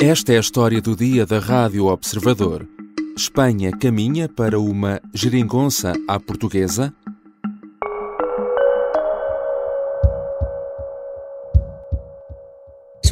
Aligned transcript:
Esta 0.00 0.32
é 0.32 0.36
a 0.36 0.40
história 0.40 0.80
do 0.80 0.94
dia 0.94 1.26
da 1.26 1.40
Rádio 1.40 1.86
Observador. 1.86 2.64
Espanha 3.16 3.72
caminha 3.72 4.28
para 4.28 4.60
uma 4.60 5.00
geringonça 5.12 5.92
à 6.06 6.20
portuguesa? 6.20 6.94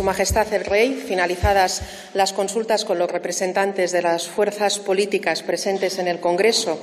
Majestad 0.07 0.53
el 0.55 0.65
Rey, 0.65 0.95
finalizadas 0.95 1.83
las 2.15 2.33
consultas 2.33 2.85
con 2.85 2.97
los 2.97 3.11
representantes 3.11 3.91
de 3.91 4.03
las 4.03 4.29
fuerzas 4.29 4.79
políticas 4.79 5.43
presentes 5.43 5.99
en 5.99 6.07
el 6.07 6.21
Congreso 6.21 6.79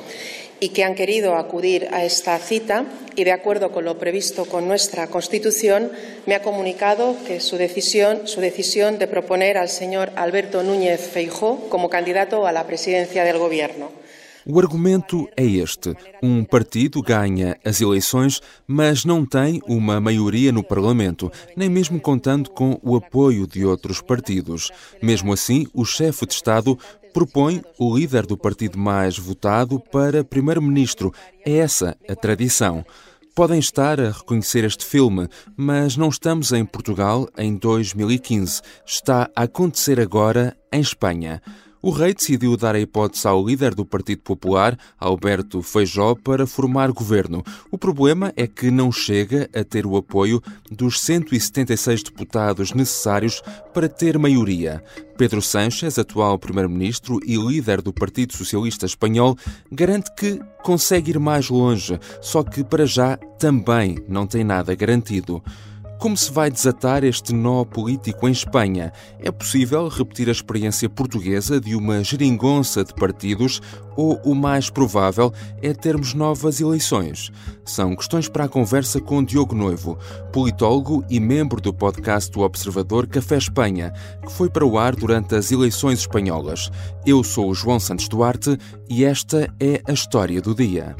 y 0.59 0.69
que 0.69 0.83
han 0.83 0.93
querido 0.93 1.35
acudir 1.35 1.87
a 1.93 2.03
esta 2.03 2.37
cita 2.37 2.83
y 3.15 3.23
de 3.23 3.31
acuerdo 3.31 3.71
con 3.71 3.85
lo 3.85 3.97
previsto 3.97 4.43
con 4.43 4.67
nuestra 4.67 5.07
Constitución, 5.07 5.89
me 6.25 6.35
ha 6.35 6.41
comunicado 6.41 7.15
que 7.25 7.39
su 7.39 7.55
decisión, 7.55 8.27
su 8.27 8.41
decisión 8.41 8.99
de 8.99 9.07
proponer 9.07 9.57
al 9.57 9.69
señor 9.69 10.11
Alberto 10.17 10.61
Núñez 10.61 10.99
Feijó 10.99 11.69
como 11.69 11.89
candidato 11.89 12.45
a 12.45 12.51
la 12.51 12.67
presidencia 12.67 13.23
del 13.23 13.37
Gobierno. 13.37 14.02
O 14.45 14.59
argumento 14.59 15.27
é 15.37 15.45
este: 15.45 15.95
um 16.21 16.43
partido 16.43 17.01
ganha 17.01 17.57
as 17.63 17.79
eleições, 17.79 18.41
mas 18.67 19.05
não 19.05 19.25
tem 19.25 19.61
uma 19.65 20.01
maioria 20.01 20.51
no 20.51 20.63
Parlamento, 20.63 21.31
nem 21.55 21.69
mesmo 21.69 21.99
contando 21.99 22.49
com 22.49 22.79
o 22.83 22.95
apoio 22.95 23.47
de 23.47 23.65
outros 23.65 24.01
partidos. 24.01 24.69
Mesmo 25.01 25.31
assim, 25.31 25.65
o 25.73 25.85
chefe 25.85 26.25
de 26.25 26.33
Estado 26.33 26.77
propõe 27.13 27.61
o 27.77 27.95
líder 27.95 28.25
do 28.25 28.35
partido 28.35 28.77
mais 28.77 29.17
votado 29.17 29.79
para 29.79 30.23
primeiro-ministro. 30.23 31.13
É 31.45 31.57
essa 31.57 31.95
a 32.09 32.15
tradição. 32.15 32.83
Podem 33.35 33.57
estar 33.57 33.99
a 33.99 34.11
reconhecer 34.11 34.63
este 34.63 34.85
filme, 34.85 35.27
mas 35.57 35.97
não 35.97 36.09
estamos 36.09 36.51
em 36.51 36.63
Portugal 36.63 37.27
em 37.35 37.55
2015. 37.55 38.61
Está 38.85 39.29
a 39.35 39.43
acontecer 39.43 39.99
agora 39.99 40.55
em 40.71 40.81
Espanha. 40.81 41.41
O 41.85 41.91
rei 41.91 42.13
decidiu 42.13 42.55
dar 42.55 42.75
a 42.75 42.79
hipótese 42.79 43.27
ao 43.27 43.45
líder 43.45 43.75
do 43.75 43.85
Partido 43.85 44.21
Popular, 44.21 44.79
Alberto 44.97 45.61
Feijó, 45.61 46.15
para 46.15 46.47
formar 46.47 46.89
governo. 46.93 47.43
O 47.69 47.77
problema 47.77 48.31
é 48.37 48.47
que 48.47 48.71
não 48.71 48.89
chega 48.89 49.49
a 49.53 49.65
ter 49.65 49.85
o 49.85 49.97
apoio 49.97 50.41
dos 50.71 51.01
176 51.01 52.03
deputados 52.03 52.71
necessários 52.71 53.41
para 53.73 53.89
ter 53.89 54.17
maioria. 54.17 54.81
Pedro 55.17 55.41
Sánchez, 55.41 55.99
atual 55.99 56.39
primeiro-ministro 56.39 57.19
e 57.25 57.35
líder 57.35 57.81
do 57.81 57.91
Partido 57.91 58.31
Socialista 58.31 58.85
Espanhol, 58.85 59.37
garante 59.69 60.09
que 60.15 60.39
consegue 60.63 61.11
ir 61.11 61.19
mais 61.19 61.49
longe, 61.49 61.99
só 62.21 62.43
que 62.43 62.63
para 62.63 62.85
já 62.85 63.17
também 63.37 63.97
não 64.07 64.25
tem 64.25 64.45
nada 64.45 64.73
garantido. 64.73 65.43
Como 66.03 66.17
se 66.17 66.29
vai 66.29 66.51
desatar 66.51 67.01
este 67.05 67.33
nó 67.33 67.63
político 67.63 68.27
em 68.27 68.31
Espanha? 68.33 68.91
É 69.19 69.31
possível 69.31 69.87
repetir 69.87 70.27
a 70.27 70.33
experiência 70.33 70.89
portuguesa 70.89 71.61
de 71.61 71.77
uma 71.77 72.03
geringonça 72.03 72.83
de 72.83 72.93
partidos 72.93 73.61
ou 73.95 74.19
o 74.25 74.35
mais 74.35 74.69
provável 74.69 75.31
é 75.61 75.73
termos 75.73 76.13
novas 76.13 76.59
eleições? 76.59 77.31
São 77.63 77.95
questões 77.95 78.27
para 78.27 78.43
a 78.43 78.49
conversa 78.49 78.99
com 78.99 79.23
Diogo 79.23 79.55
Noivo, 79.55 79.97
politólogo 80.33 81.05
e 81.09 81.21
membro 81.21 81.61
do 81.61 81.73
podcast 81.73 82.29
do 82.29 82.41
Observador 82.41 83.07
Café 83.07 83.37
Espanha, 83.37 83.93
que 84.25 84.33
foi 84.33 84.49
para 84.49 84.65
o 84.65 84.77
ar 84.77 84.97
durante 84.97 85.35
as 85.35 85.53
eleições 85.53 85.99
espanholas. 85.99 86.69
Eu 87.05 87.23
sou 87.23 87.49
o 87.49 87.55
João 87.55 87.79
Santos 87.79 88.09
Duarte 88.09 88.57
e 88.89 89.05
esta 89.05 89.49
é 89.57 89.81
a 89.87 89.93
história 89.93 90.41
do 90.41 90.53
dia. 90.53 90.97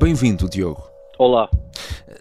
Bem-vindo, 0.00 0.48
Diogo. 0.48 0.88
Olá. 1.18 1.50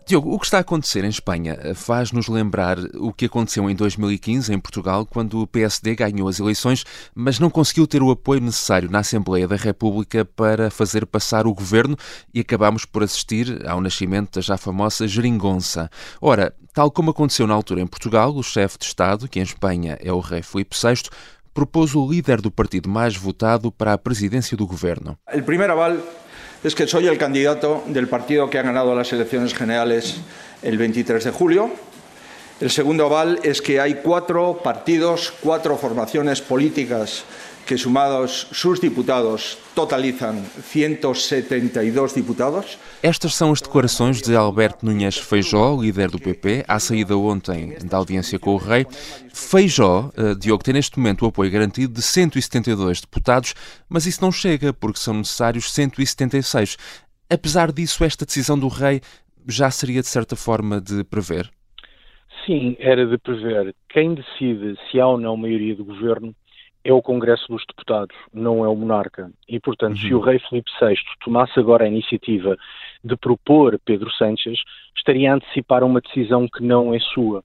Diogo, 0.04 0.34
o 0.34 0.40
que 0.40 0.46
está 0.46 0.58
a 0.58 0.62
acontecer 0.62 1.04
em 1.04 1.10
Espanha 1.10 1.76
faz-nos 1.76 2.28
lembrar 2.28 2.80
o 2.96 3.14
que 3.14 3.26
aconteceu 3.26 3.70
em 3.70 3.76
2015 3.76 4.52
em 4.52 4.60
Portugal, 4.60 5.06
quando 5.06 5.42
o 5.42 5.46
PSD 5.46 5.94
ganhou 5.94 6.28
as 6.28 6.40
eleições, 6.40 6.84
mas 7.14 7.38
não 7.38 7.52
conseguiu 7.52 7.86
ter 7.86 8.02
o 8.02 8.10
apoio 8.10 8.42
necessário 8.42 8.90
na 8.90 9.00
Assembleia 9.00 9.48
da 9.48 9.56
República 9.56 10.26
para 10.26 10.72
fazer 10.72 11.06
passar 11.06 11.46
o 11.46 11.54
governo 11.54 11.96
e 12.34 12.40
acabámos 12.40 12.84
por 12.84 13.04
assistir 13.04 13.64
ao 13.68 13.80
nascimento 13.80 14.36
da 14.36 14.42
já 14.42 14.58
famosa 14.58 15.08
geringonça. 15.08 15.88
Ora, 16.20 16.56
tal 16.74 16.90
como 16.90 17.12
aconteceu 17.12 17.46
na 17.46 17.54
altura 17.54 17.82
em 17.82 17.88
Portugal, 17.88 18.36
o 18.36 18.42
chefe 18.42 18.80
de 18.80 18.86
Estado, 18.86 19.30
que 19.30 19.40
em 19.40 19.44
Espanha 19.44 20.00
é 20.02 20.12
o 20.12 20.20
rei 20.20 20.42
Filipe 20.42 20.76
VI, 20.76 21.12
propôs 21.54 21.94
o 21.94 22.10
líder 22.10 22.42
do 22.42 22.50
partido 22.50 22.90
mais 22.90 23.16
votado 23.16 23.72
para 23.72 23.94
a 23.94 23.98
presidência 24.00 24.58
do 24.58 24.66
governo. 24.66 25.16
O 25.32 25.44
primeiro 25.44 25.74
aval 25.74 25.98
es 26.64 26.76
que 26.76 26.88
soy 26.88 27.08
el 27.08 27.18
candidato 27.18 27.84
del 27.88 28.08
partido 28.08 28.50
que 28.50 28.60
ha 28.60 28.64
ganado 28.64 28.96
las 28.96 29.12
elecciones 29.14 29.54
generales 29.54 30.18
el 30.62 30.78
23 30.78 31.24
de 31.24 31.32
julio. 31.32 31.72
El 32.60 32.72
segundo 32.72 33.06
aval 33.06 33.40
es 33.44 33.62
que 33.62 33.80
hay 33.80 33.96
cuatro 33.96 34.62
partidos, 34.64 35.32
cuatro 35.42 35.78
formaciones 35.78 36.42
políticas 36.42 37.24
que 37.68 37.78
sumados 37.78 38.48
sus 38.54 38.80
diputados 38.80 39.58
totalizam 39.76 40.42
172 40.42 42.14
diputados. 42.14 42.80
Estas 43.04 43.36
são 43.36 43.52
as 43.52 43.60
declarações 43.60 44.22
de 44.22 44.34
Alberto 44.36 44.86
Núñez 44.86 45.18
Feijó, 45.18 45.78
líder 45.80 46.10
do 46.10 46.18
PP, 46.18 46.64
à 46.66 46.80
saída 46.80 47.18
ontem 47.18 47.76
da 47.84 47.98
audiência 47.98 48.40
com 48.40 48.54
o 48.54 48.58
rei. 48.58 48.86
Feijó, 49.34 50.10
uh, 50.18 50.34
Diogo, 50.40 50.64
tem 50.64 50.74
neste 50.74 50.98
momento 50.98 51.26
o 51.26 51.28
apoio 51.28 51.52
garantido 51.52 51.94
de 51.94 52.02
172 52.02 53.02
deputados, 53.02 53.54
mas 53.90 54.06
isso 54.06 54.22
não 54.22 54.32
chega 54.32 54.72
porque 54.72 55.00
são 55.00 55.16
necessários 55.16 55.72
176. 55.74 56.78
Apesar 57.30 57.74
disso, 57.74 58.06
esta 58.06 58.26
decisão 58.26 58.58
do 58.58 58.70
rei 58.70 59.02
já 59.46 59.70
seria 59.70 60.02
de 60.02 60.08
certa 60.08 60.38
forma 60.38 60.80
de 60.80 61.04
prever? 61.04 61.52
Sim, 62.46 62.78
era 62.80 63.06
de 63.06 63.18
prever. 63.18 63.76
Quem 63.90 64.16
decide 64.16 64.78
se 64.90 65.02
há 65.02 65.08
ou 65.08 65.20
não 65.20 65.36
maioria 65.36 65.76
do 65.76 65.84
governo 65.84 66.34
é 66.88 66.94
o 66.94 67.02
Congresso 67.02 67.46
dos 67.50 67.64
Deputados, 67.68 68.16
não 68.34 68.64
é 68.64 68.70
o 68.70 68.76
monarca. 68.76 69.30
E, 69.48 69.60
portanto, 69.60 69.98
uhum. 69.98 70.08
se 70.08 70.14
o 70.14 70.22
rei 70.22 70.40
Filipe 70.40 70.72
VI 70.82 70.96
tomasse 71.22 71.60
agora 71.60 71.84
a 71.84 71.88
iniciativa 71.88 72.56
de 73.04 73.16
propor 73.18 73.78
Pedro 73.84 74.10
Sánchez, 74.12 74.58
estaria 74.96 75.30
a 75.30 75.36
antecipar 75.36 75.84
uma 75.84 76.00
decisão 76.00 76.48
que 76.48 76.64
não 76.64 76.94
é 76.94 77.00
sua. 77.00 77.44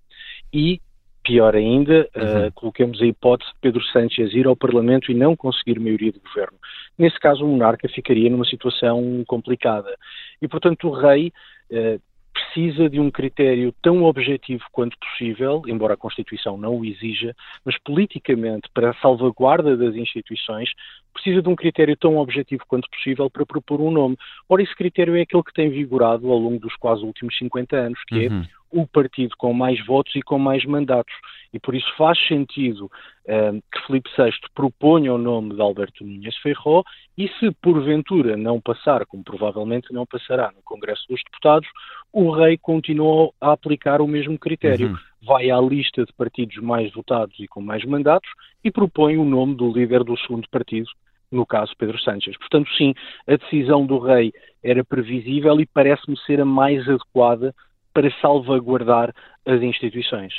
E, 0.55 0.81
pior 1.25 1.57
ainda, 1.57 2.09
uhum. 2.15 2.47
uh, 2.47 2.53
coloquemos 2.55 3.03
a 3.03 3.07
hipótese 3.07 3.51
de 3.51 3.59
Pedro 3.61 3.83
Sánchez 3.87 4.33
ir 4.33 4.47
ao 4.47 4.55
Parlamento 4.55 5.11
e 5.11 5.15
não 5.15 5.35
conseguir 5.35 5.81
maioria 5.81 6.13
de 6.13 6.21
governo. 6.21 6.57
Nesse 6.97 7.19
caso, 7.19 7.45
o 7.45 7.49
monarca 7.49 7.89
ficaria 7.89 8.31
numa 8.31 8.45
situação 8.45 9.25
complicada. 9.27 9.93
E, 10.41 10.47
portanto, 10.47 10.89
o 10.89 10.93
rei 10.93 11.33
uh, 11.73 12.01
precisa 12.33 12.89
de 12.89 12.99
um 12.99 13.11
critério 13.11 13.75
tão 13.83 14.05
objetivo 14.05 14.65
quanto 14.73 14.97
possível, 14.99 15.63
embora 15.67 15.95
a 15.95 15.97
Constituição 15.97 16.57
não 16.57 16.79
o 16.79 16.85
exija, 16.85 17.35
mas 17.65 17.77
politicamente, 17.79 18.69
para 18.73 18.91
a 18.91 18.95
salvaguarda 18.95 19.77
das 19.77 19.95
instituições, 19.95 20.71
precisa 21.13 21.43
de 21.43 21.49
um 21.49 21.57
critério 21.57 21.97
tão 21.97 22.17
objetivo 22.17 22.65
quanto 22.67 22.89
possível 22.91 23.31
para 23.31 23.47
propor 23.47 23.81
um 23.81 23.91
nome. 23.91 24.17
Ora, 24.49 24.63
esse 24.63 24.75
critério 24.75 25.17
é 25.17 25.23
aquele 25.23 25.43
que 25.43 25.53
tem 25.53 25.69
vigorado 25.71 26.31
ao 26.31 26.39
longo 26.39 26.59
dos 26.59 26.75
quase 26.77 27.05
últimos 27.05 27.37
50 27.37 27.77
anos, 27.77 28.01
que 28.09 28.27
é 28.27 28.29
uhum. 28.29 28.43
é 28.43 28.63
o 28.73 28.87
partido 28.87 29.35
com 29.37 29.53
mais 29.53 29.85
votos 29.85 30.15
e 30.17 30.23
com 30.23 30.39
mais 30.39 30.65
mandatos. 30.65 31.15
E 31.53 31.61
por 31.61 31.75
isso 31.75 31.91
faz 31.97 32.19
sentido 32.27 32.87
uh, 32.87 33.63
que 33.71 33.87
Felipe 33.87 34.11
VI 34.17 34.33
proponha 34.55 35.13
o 35.13 35.19
nome 35.19 35.55
de 35.55 35.61
Alberto 35.61 36.05
Núñez 36.05 36.37
Feijó 36.39 36.83
e 37.17 37.29
se 37.39 37.51
porventura 37.63 38.37
não 38.37 38.61
passar, 38.61 39.05
como 39.05 39.23
provavelmente 39.23 39.93
não 39.93 40.07
passará 40.07 40.51
no 40.55 40.63
Congresso 40.63 41.07
dos 41.09 41.21
Deputados, 41.23 41.69
o 42.13 42.31
rei 42.31 42.57
continua 42.57 43.31
a 43.41 43.53
aplicar 43.53 44.01
o 44.01 44.07
mesmo 44.07 44.39
critério. 44.39 44.89
Uhum. 44.89 44.97
Vai 45.25 45.51
à 45.51 45.61
lista 45.61 46.05
de 46.05 46.13
partidos 46.13 46.57
mais 46.57 46.93
votados 46.93 47.39
e 47.39 47.47
com 47.47 47.61
mais 47.61 47.85
mandatos 47.85 48.31
e 48.65 48.71
propõe 48.71 49.19
o 49.19 49.25
nome 49.25 49.55
do 49.55 49.71
líder 49.71 50.05
do 50.05 50.19
segundo 50.19 50.49
partido, 50.51 50.89
no 51.31 51.47
caso 51.47 51.73
Pedro 51.79 52.01
Sánchez. 52.01 52.37
Portanto, 52.39 52.69
sim, 52.77 52.95
a 53.27 53.37
decisão 53.37 53.87
do 53.87 53.99
rei 53.99 54.33
era 54.63 54.85
previsível 54.85 55.61
e 55.61 55.67
parece-me 55.67 56.19
ser 56.21 56.41
a 56.41 56.45
mais 56.45 56.89
adequada 56.89 57.55
para 57.93 58.11
salvaguardar 58.21 59.13
as 59.47 59.61
instituições. 59.61 60.33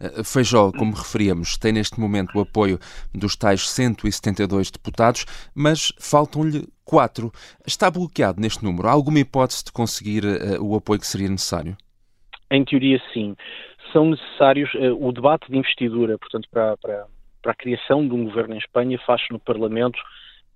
Eh, 0.00 0.22
Feijó, 0.24 0.70
como 0.72 0.94
referíamos, 0.94 1.56
tem 1.56 1.72
neste 1.72 1.98
momento 1.98 2.36
o 2.36 2.40
apoio 2.40 2.78
dos 3.14 3.36
tais 3.36 3.68
172 3.68 4.70
deputados, 4.70 5.24
mas 5.54 5.92
faltam-lhe 5.98 6.68
quatro. 6.84 7.30
Está 7.66 7.90
bloqueado 7.90 8.40
neste 8.40 8.64
número? 8.64 8.88
Há 8.88 8.92
alguma 8.92 9.20
hipótese 9.20 9.64
de 9.64 9.72
conseguir 9.72 10.24
uh, 10.24 10.62
o 10.62 10.74
apoio 10.76 11.00
que 11.00 11.06
seria 11.06 11.28
necessário? 11.28 11.76
Em 12.50 12.64
teoria, 12.64 13.00
sim. 13.12 13.36
São 13.92 14.10
necessários 14.10 14.72
uh, 14.74 14.96
o 15.00 15.12
debate 15.12 15.50
de 15.50 15.56
investidura, 15.56 16.18
portanto, 16.18 16.48
para, 16.50 16.76
para, 16.76 17.06
para, 17.40 17.52
a 17.52 17.54
criação 17.54 18.06
de 18.06 18.12
um 18.12 18.24
governo 18.24 18.54
em 18.54 18.58
Espanha, 18.58 18.98
faz-se 19.06 19.32
no 19.32 19.38
Parlamento 19.38 19.98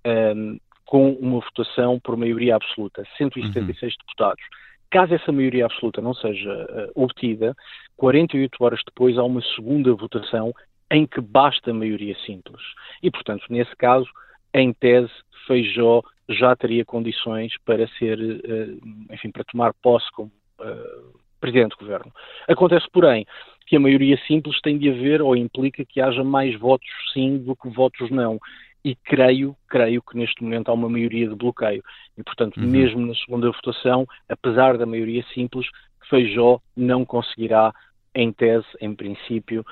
um, 0.05 0.09
ehm, 0.09 0.57
com 0.85 1.13
uma 1.13 1.39
votação 1.39 1.99
por 1.99 2.15
maioria 2.15 2.55
absoluta, 2.55 3.03
176 3.17 3.81
uhum. 3.81 3.97
deputados. 4.05 4.43
Caso 4.89 5.13
essa 5.13 5.31
maioria 5.31 5.65
absoluta 5.65 6.01
não 6.01 6.13
seja 6.13 6.51
uh, 6.51 7.03
obtida, 7.03 7.55
48 7.97 8.63
horas 8.63 8.81
depois 8.85 9.17
há 9.17 9.23
uma 9.23 9.41
segunda 9.55 9.93
votação 9.93 10.53
em 10.91 11.05
que 11.05 11.19
basta 11.19 11.73
maioria 11.73 12.15
simples. 12.25 12.61
E, 13.01 13.09
portanto, 13.09 13.43
nesse 13.49 13.75
caso, 13.75 14.07
em 14.53 14.71
tese, 14.73 15.11
Feijó 15.47 16.01
já 16.29 16.55
teria 16.55 16.85
condições 16.85 17.53
para 17.65 17.87
ser, 17.99 18.19
uh, 18.19 19.13
enfim, 19.13 19.31
para 19.31 19.43
tomar 19.43 19.73
posse 19.81 20.09
como 20.11 20.31
uh, 20.59 21.19
presidente 21.39 21.71
do 21.71 21.79
governo. 21.79 22.11
Acontece, 22.47 22.87
porém, 22.91 23.25
que 23.67 23.75
a 23.75 23.79
maioria 23.79 24.17
simples 24.27 24.59
tem 24.61 24.77
de 24.77 24.89
haver 24.89 25.21
ou 25.21 25.35
implica 25.35 25.83
que 25.85 25.99
haja 25.99 26.23
mais 26.23 26.57
votos 26.59 26.87
sim 27.13 27.37
do 27.37 27.55
que 27.55 27.69
votos 27.69 28.09
não. 28.09 28.39
E 28.85 28.95
creio, 29.03 29.57
creio 29.67 29.99
que 30.03 30.15
neste 30.15 30.43
momento 30.43 30.69
há 30.69 30.73
uma 30.73 30.87
maioria 30.87 31.27
de 31.27 31.33
bloqueio. 31.33 31.83
E, 32.15 32.23
portanto, 32.23 32.57
uhum. 32.57 32.67
mesmo 32.67 33.03
na 33.03 33.15
segunda 33.15 33.49
votação, 33.49 34.05
apesar 34.29 34.77
da 34.77 34.85
maioria 34.85 35.25
simples, 35.33 35.65
Feijó 36.07 36.59
não 36.77 37.03
conseguirá 37.03 37.73
em 38.13 38.31
tese, 38.31 38.65
em 38.79 38.95
princípio, 38.95 39.65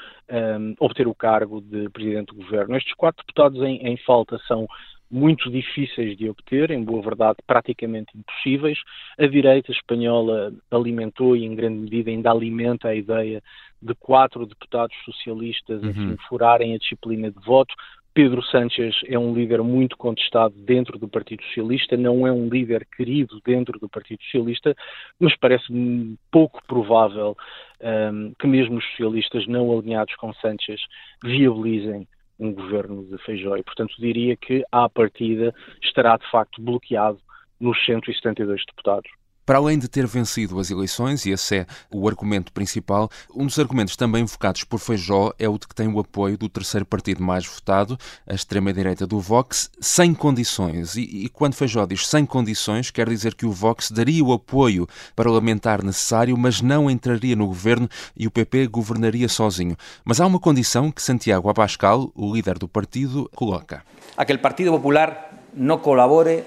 um, 0.59 0.75
obter 0.79 1.07
o 1.07 1.15
cargo 1.15 1.61
de 1.61 1.89
Presidente 1.89 2.27
do 2.27 2.35
Governo. 2.35 2.75
Estes 2.75 2.93
quatro 2.95 3.23
deputados 3.23 3.61
em, 3.61 3.77
em, 3.87 3.95
falta 3.97 4.37
são 4.47 4.67
muito 5.09 5.49
difíceis 5.49 6.17
de 6.17 6.27
obter, 6.27 6.71
em 6.71 6.83
boa 6.83 7.01
verdade 7.01 7.37
praticamente 7.47 8.11
impossíveis. 8.17 8.79
A 9.17 9.27
direita 9.27 9.71
espanhola 9.71 10.51
alimentou 10.71 11.37
e 11.37 11.45
em 11.45 11.55
grande 11.55 11.79
medida 11.79 12.09
ainda 12.09 12.31
alimenta 12.31 12.89
a 12.89 12.95
ideia 12.95 13.41
de 13.81 13.93
quatro 13.95 14.45
deputados 14.45 14.95
socialistas 15.05 15.81
uhum. 15.81 15.89
enfim, 15.89 16.17
furarem 16.27 16.73
a 16.73 16.77
disciplina 16.77 17.31
de 17.31 17.39
voto. 17.45 17.73
Pedro 18.13 18.43
Sánchez 18.43 18.95
é 19.07 19.17
um 19.17 19.33
líder 19.33 19.63
muito 19.63 19.97
contestado 19.97 20.53
dentro 20.55 20.99
do 20.99 21.07
Partido 21.07 21.43
Socialista, 21.45 21.97
não 21.97 22.27
é 22.27 22.31
um 22.31 22.47
líder 22.47 22.85
querido 22.95 23.41
dentro 23.43 23.79
do 23.79 23.89
Partido 23.89 24.21
Socialista, 24.23 24.75
mas 25.19 25.35
parece-me 25.37 26.15
pouco 26.31 26.61
provável 26.67 27.35
um, 27.81 28.33
que 28.37 28.45
mesmo 28.45 28.77
os 28.77 28.85
socialistas 28.91 29.47
não 29.47 29.75
alinhados 29.75 30.15
com 30.15 30.31
Sánchez 30.35 30.79
viabilizem 31.23 32.07
um 32.39 32.53
governo 32.53 33.03
de 33.05 33.17
Feijó 33.23 33.57
e, 33.57 33.63
portanto, 33.63 33.95
diria 33.97 34.37
que, 34.37 34.63
à 34.71 34.87
partida, 34.87 35.53
estará 35.81 36.15
de 36.15 36.29
facto 36.29 36.61
bloqueado 36.61 37.19
nos 37.59 37.83
172 37.83 38.63
deputados. 38.65 39.09
Para 39.45 39.57
além 39.57 39.77
de 39.77 39.89
ter 39.89 40.07
vencido 40.07 40.57
as 40.57 40.71
eleições, 40.71 41.25
e 41.25 41.31
esse 41.31 41.57
é 41.57 41.65
o 41.91 42.07
argumento 42.07 42.51
principal, 42.53 43.09
um 43.35 43.45
dos 43.45 43.59
argumentos 43.59 43.97
também 43.97 44.23
invocados 44.23 44.63
por 44.63 44.79
Feijó 44.79 45.33
é 45.37 45.49
o 45.49 45.57
de 45.57 45.67
que 45.67 45.75
tem 45.75 45.87
o 45.89 45.99
apoio 45.99 46.37
do 46.37 46.47
terceiro 46.47 46.85
partido 46.85 47.21
mais 47.21 47.45
votado, 47.45 47.97
a 48.25 48.33
extrema-direita 48.33 49.05
do 49.05 49.19
Vox, 49.19 49.69
sem 49.81 50.13
condições. 50.13 50.95
E, 50.95 51.25
e, 51.25 51.29
quando 51.29 51.55
Feijó 51.55 51.85
diz 51.85 52.07
sem 52.07 52.25
condições, 52.25 52.89
quer 52.89 53.09
dizer 53.09 53.35
que 53.35 53.45
o 53.45 53.51
Vox 53.51 53.91
daria 53.91 54.23
o 54.23 54.31
apoio 54.31 54.87
parlamentar 55.13 55.83
necessário, 55.83 56.37
mas 56.37 56.61
não 56.61 56.89
entraria 56.89 57.35
no 57.35 57.47
governo 57.47 57.89
e 58.15 58.25
o 58.25 58.31
PP 58.31 58.67
governaria 58.67 59.27
sozinho. 59.27 59.75
Mas 60.05 60.21
há 60.21 60.25
uma 60.25 60.39
condição 60.39 60.89
que 60.89 61.01
Santiago 61.01 61.49
Abascal, 61.49 62.11
o 62.15 62.33
líder 62.33 62.57
do 62.57 62.69
partido, 62.69 63.29
coloca. 63.35 63.83
A 64.15 64.23
que 64.23 64.33
o 64.33 64.39
Partido 64.39 64.71
Popular 64.71 65.33
não 65.53 65.79
colabore 65.79 66.45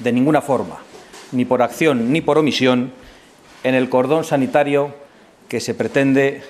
de 0.00 0.12
nenhuma 0.12 0.40
forma 0.40 0.87
ni 1.32 1.44
por 1.44 1.62
acción 1.62 2.12
ni 2.12 2.20
por 2.20 2.38
omisión, 2.38 2.92
en 3.64 3.74
el 3.74 3.88
cordón 3.88 4.24
sanitario 4.24 4.94
que 5.48 5.60
se 5.60 5.74
pretende 5.74 6.42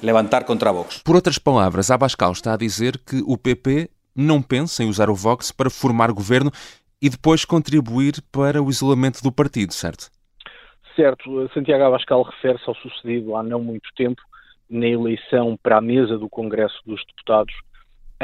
levantar 0.00 0.44
contra 0.44 0.70
Vox. 0.70 1.02
Por 1.02 1.16
outras 1.16 1.38
palavras, 1.38 1.90
Abascal 1.90 2.32
está 2.32 2.54
a 2.54 2.56
dizer 2.56 3.00
que 3.04 3.22
o 3.26 3.36
PP 3.36 3.90
não 4.14 4.40
pensa 4.40 4.82
em 4.82 4.88
usar 4.88 5.10
o 5.10 5.14
Vox 5.14 5.50
para 5.50 5.70
formar 5.70 6.12
governo 6.12 6.50
e 7.02 7.10
depois 7.10 7.44
contribuir 7.44 8.22
para 8.30 8.62
o 8.62 8.70
isolamento 8.70 9.22
do 9.22 9.32
partido, 9.32 9.72
certo? 9.72 10.10
Certo. 10.94 11.48
Santiago 11.52 11.84
Abascal 11.84 12.22
refere-se 12.22 12.64
ao 12.68 12.74
sucedido 12.76 13.36
há 13.36 13.42
não 13.42 13.60
muito 13.60 13.88
tempo 13.96 14.22
na 14.70 14.86
eleição 14.86 15.58
para 15.62 15.78
a 15.78 15.80
mesa 15.80 16.16
do 16.16 16.28
Congresso 16.28 16.80
dos 16.86 17.04
Deputados 17.06 17.54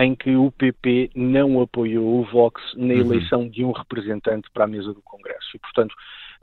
em 0.01 0.15
que 0.15 0.35
o 0.35 0.51
PP 0.51 1.11
não 1.15 1.61
apoiou 1.61 2.21
o 2.21 2.25
Vox 2.25 2.63
na 2.75 2.95
uhum. 2.95 3.01
eleição 3.01 3.49
de 3.49 3.63
um 3.63 3.71
representante 3.71 4.49
para 4.51 4.65
a 4.65 4.67
mesa 4.67 4.95
do 4.95 5.03
Congresso. 5.03 5.49
E, 5.55 5.59
portanto, 5.59 5.95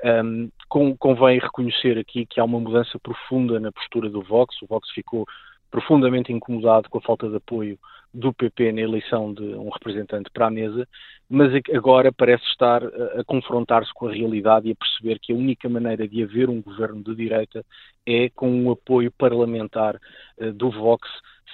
um, 0.06 0.95
convém 1.00 1.39
reconhecer 1.39 1.98
aqui 1.98 2.27
que 2.27 2.39
há 2.39 2.44
uma 2.44 2.59
mudança 2.59 3.00
profunda 3.00 3.59
na 3.59 3.71
postura 3.71 4.12
do 4.12 4.21
Vox. 4.21 4.56
O 4.62 4.68
Vox 4.68 4.88
ficou 4.92 5.25
profundamente 5.71 6.31
incomodado 6.31 6.88
com 6.88 7.00
a 7.00 7.01
falta 7.01 7.27
de 7.27 7.38
apoio 7.38 7.80
do 8.13 8.31
PP 8.31 8.71
na 8.74 8.81
eleição 8.81 9.33
de 9.33 9.44
um 9.44 9.69
representante 9.69 10.30
para 10.31 10.48
a 10.48 10.51
mesa, 10.51 10.88
mas 11.27 11.51
agora 11.74 12.12
parece 12.12 12.44
estar 12.45 12.83
a, 12.83 13.24
confrontar-se 13.25 13.92
com 13.94 14.07
a 14.07 14.13
realidade 14.13 14.68
e 14.68 14.71
a 14.71 14.75
perceber 14.75 15.19
que 15.19 15.33
a 15.33 15.36
única 15.36 15.68
maneira 15.68 16.07
de 16.07 16.24
haver 16.24 16.48
um 16.48 16.62
governo 16.62 17.04
de 17.04 17.15
direita 17.15 17.65
é 18.06 18.30
com 18.30 18.50
um 18.50 18.71
apoio 18.71 19.12
parlamentar 19.12 20.00
uh, 20.38 20.54
do 20.54 20.69
Vox 20.69 21.07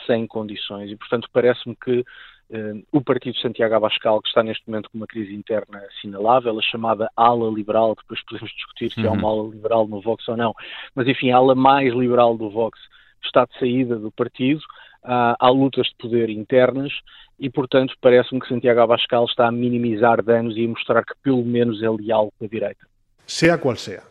sem 0.05 0.27
condições. 0.27 0.91
E, 0.91 0.95
portanto, 0.95 1.27
parece-me 1.31 1.75
que 1.75 1.99
uh, 1.99 2.85
o 2.91 3.01
partido 3.01 3.35
de 3.35 3.41
Santiago 3.41 3.75
Abascal, 3.75 4.21
que 4.21 4.27
está 4.27 4.43
neste 4.43 4.63
momento 4.67 4.89
com 4.89 4.97
uma 4.97 5.07
crise 5.07 5.33
interna 5.33 5.81
assinalável, 5.89 6.57
a 6.57 6.61
chamada 6.61 7.09
ala 7.15 7.49
liberal, 7.49 7.95
depois 7.95 8.23
podemos 8.25 8.51
discutir 8.53 8.91
se 8.91 9.01
uhum. 9.01 9.09
há 9.09 9.11
uma 9.11 9.29
ala 9.29 9.49
liberal 9.49 9.87
no 9.87 10.01
Vox 10.01 10.27
ou 10.27 10.37
não, 10.37 10.53
mas 10.95 11.07
enfim, 11.07 11.31
a 11.31 11.37
ala 11.37 11.55
mais 11.55 11.93
liberal 11.93 12.37
do 12.37 12.49
Vox 12.49 12.79
está 13.23 13.45
de 13.45 13.57
saída 13.57 13.95
do 13.95 14.11
partido, 14.11 14.61
há, 15.03 15.35
há 15.39 15.49
lutas 15.49 15.87
de 15.87 15.95
poder 15.95 16.29
internas 16.29 16.91
e, 17.39 17.49
portanto, 17.49 17.95
parece-me 17.99 18.39
que 18.39 18.47
Santiago 18.47 18.81
Abascal 18.81 19.25
está 19.25 19.47
a 19.47 19.51
minimizar 19.51 20.21
danos 20.23 20.55
e 20.55 20.65
a 20.65 20.67
mostrar 20.67 21.03
que 21.03 21.13
pelo 21.23 21.43
menos 21.43 21.81
é 21.81 21.89
leal 21.89 22.31
com 22.37 22.45
a 22.45 22.47
direita. 22.47 22.85
Sea 23.25 23.57
qual 23.57 23.77
sea 23.77 24.03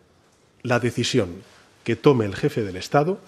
la 0.63 0.79
decisión 0.79 1.43
que 1.85 1.97
tome 1.97 2.25
el 2.25 2.35
jefe 2.35 2.63
del 2.63 2.77
Estado, 2.77 3.19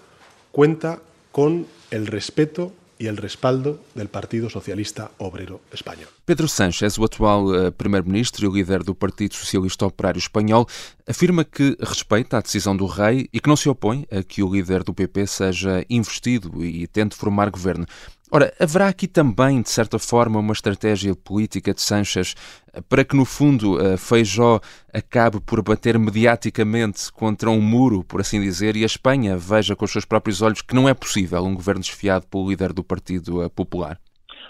cuenta 0.53 1.01
con 1.33 1.67
el 1.95 2.07
respeto 2.07 2.73
e 2.99 3.09
o 3.11 3.15
respaldo 3.15 3.79
do 3.95 4.09
Partido 4.09 4.51
Socialista 4.51 5.11
Obrero 5.19 5.61
Espanhol. 5.73 6.11
Pedro 6.27 6.49
Sánchez, 6.49 6.99
o 6.99 7.05
atual 7.05 7.47
uh, 7.47 7.73
primeiro-ministro 7.73 8.47
e 8.47 8.49
o 8.49 8.55
líder 8.55 8.83
do 8.83 8.95
Partido 8.95 9.35
Socialista 9.35 9.87
Operário 9.87 10.19
Espanhol, 10.19 10.67
afirma 11.07 11.45
que 11.45 11.77
respeita 11.81 12.39
a 12.39 12.41
decisão 12.41 12.77
do 12.77 12.87
rei 12.87 13.29
e 13.33 13.41
que 13.41 13.49
não 13.49 13.57
se 13.57 13.69
opõe 13.69 14.07
a 14.11 14.23
que 14.23 14.43
o 14.43 14.51
líder 14.51 14.83
do 14.83 14.95
PP 14.95 15.27
seja 15.27 15.85
investido 15.91 16.65
e 16.65 16.87
tente 16.87 17.17
formar 17.17 17.51
governo. 17.51 17.87
Ora, 18.33 18.53
haverá 18.59 18.89
aqui 18.89 19.07
também, 19.07 19.61
de 19.61 19.69
certa 19.69 19.99
forma, 19.99 20.41
uma 20.41 20.53
estratégia 20.53 21.15
política 21.15 21.75
de 21.75 21.83
Sanches 21.83 22.35
eh, 22.73 22.81
para 22.89 23.05
que, 23.05 23.15
no 23.15 23.25
fundo, 23.25 23.79
eh, 23.81 23.97
Feijó 23.97 24.61
acabe 24.93 25.41
por 25.41 25.63
bater 25.63 25.99
mediaticamente 25.99 27.13
contra 27.13 27.51
um 27.51 27.61
muro, 27.61 28.03
por 28.03 28.21
assim 28.21 28.41
dizer, 28.41 28.77
e 28.77 28.83
a 28.83 28.87
Espanha 28.87 29.37
veja 29.37 29.77
com 29.77 29.85
os 29.85 29.93
seus 29.93 30.05
próprios 30.05 30.41
olhos 30.41 30.63
que 30.63 30.75
não 30.75 30.89
é 30.89 30.95
possível 30.95 31.45
um 31.45 31.55
governo 31.55 31.83
desfiado 31.83 32.27
pelo 32.27 32.49
líder 32.49 32.73
do 32.73 32.83
Partido 32.83 33.43
eh, 33.43 33.49
Popular? 33.49 34.01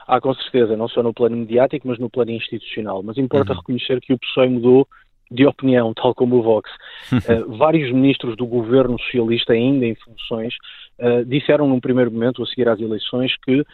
Ah, 0.07 0.21
com 0.21 0.33
certeza, 0.35 0.77
não 0.77 0.89
só 0.89 1.03
no 1.03 1.13
plano 1.13 1.37
mediático, 1.37 1.89
mas 1.89 1.99
no 1.99 2.09
plano 2.09 2.31
institucional. 2.31 3.03
Mas 3.03 3.19
importa 3.19 3.53
uhum. 3.53 3.59
reconhecer 3.59 4.01
que 4.01 4.13
o 4.13 4.19
PSOE 4.19 4.51
mudou 4.51 4.87
de 5.31 5.47
opinião, 5.47 5.93
tal 5.95 6.15
como 6.15 6.37
o 6.37 6.43
Vox. 6.43 6.71
uh, 7.13 7.51
vários 7.57 7.91
ministros 7.93 8.37
do 8.37 8.47
governo 8.47 8.99
socialista, 9.01 9.53
ainda 9.53 9.87
em 9.87 9.95
funções, 9.97 10.55
uh, 10.99 11.25
disseram 11.25 11.69
num 11.69 11.81
primeiro 11.81 12.11
momento, 12.11 12.43
a 12.43 12.47
seguir 12.47 12.69
às 12.69 12.81
eleições, 12.81 13.35
que 13.45 13.65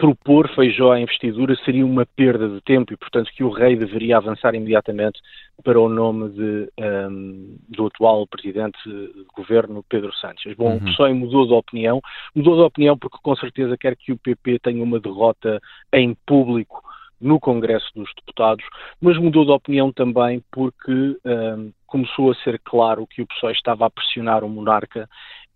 propor 0.00 0.48
Feijó 0.54 0.92
à 0.92 1.00
investidura 1.00 1.54
seria 1.64 1.84
uma 1.84 2.06
perda 2.06 2.48
de 2.48 2.60
tempo 2.62 2.92
e, 2.92 2.96
portanto, 2.96 3.30
que 3.36 3.44
o 3.44 3.50
rei 3.50 3.76
deveria 3.76 4.16
avançar 4.16 4.54
imediatamente 4.54 5.20
para 5.62 5.78
o 5.78 5.90
nome 5.90 6.30
de, 6.30 6.42
um, 6.42 6.84
ehm, 6.84 7.56
do 7.68 7.86
atual 7.86 8.26
presidente 8.26 8.78
de 8.86 9.26
governo, 9.36 9.84
Pedro 9.88 10.12
Sánchez. 10.14 10.56
Bom, 10.56 10.70
uhum. 10.70 10.76
o 10.76 10.84
PSOE 10.84 11.12
mudou 11.12 11.46
de 11.46 11.52
opinião, 11.52 12.00
mudou 12.34 12.56
de 12.56 12.62
opinião 12.62 12.96
porque 12.96 13.18
com 13.22 13.36
certeza 13.36 13.76
quer 13.76 13.94
que 13.94 14.10
o 14.10 14.18
PP 14.18 14.60
tenha 14.60 14.82
uma 14.82 14.98
derrota 14.98 15.60
em 15.92 16.16
público 16.26 16.82
no 17.20 17.38
Congresso 17.38 17.90
dos 17.94 18.10
Deputados, 18.16 18.64
mas 18.98 19.18
mudou 19.18 19.44
de 19.44 19.50
opinião 19.50 19.92
também 19.92 20.42
porque 20.50 20.90
um, 20.90 21.18
ehm, 21.26 21.70
começou 21.86 22.30
a 22.30 22.34
ser 22.36 22.58
claro 22.64 23.06
que 23.06 23.20
o 23.20 23.26
PSOE 23.26 23.52
estava 23.52 23.84
a 23.84 23.90
pressionar 23.90 24.42
o 24.42 24.48
monarca 24.48 25.06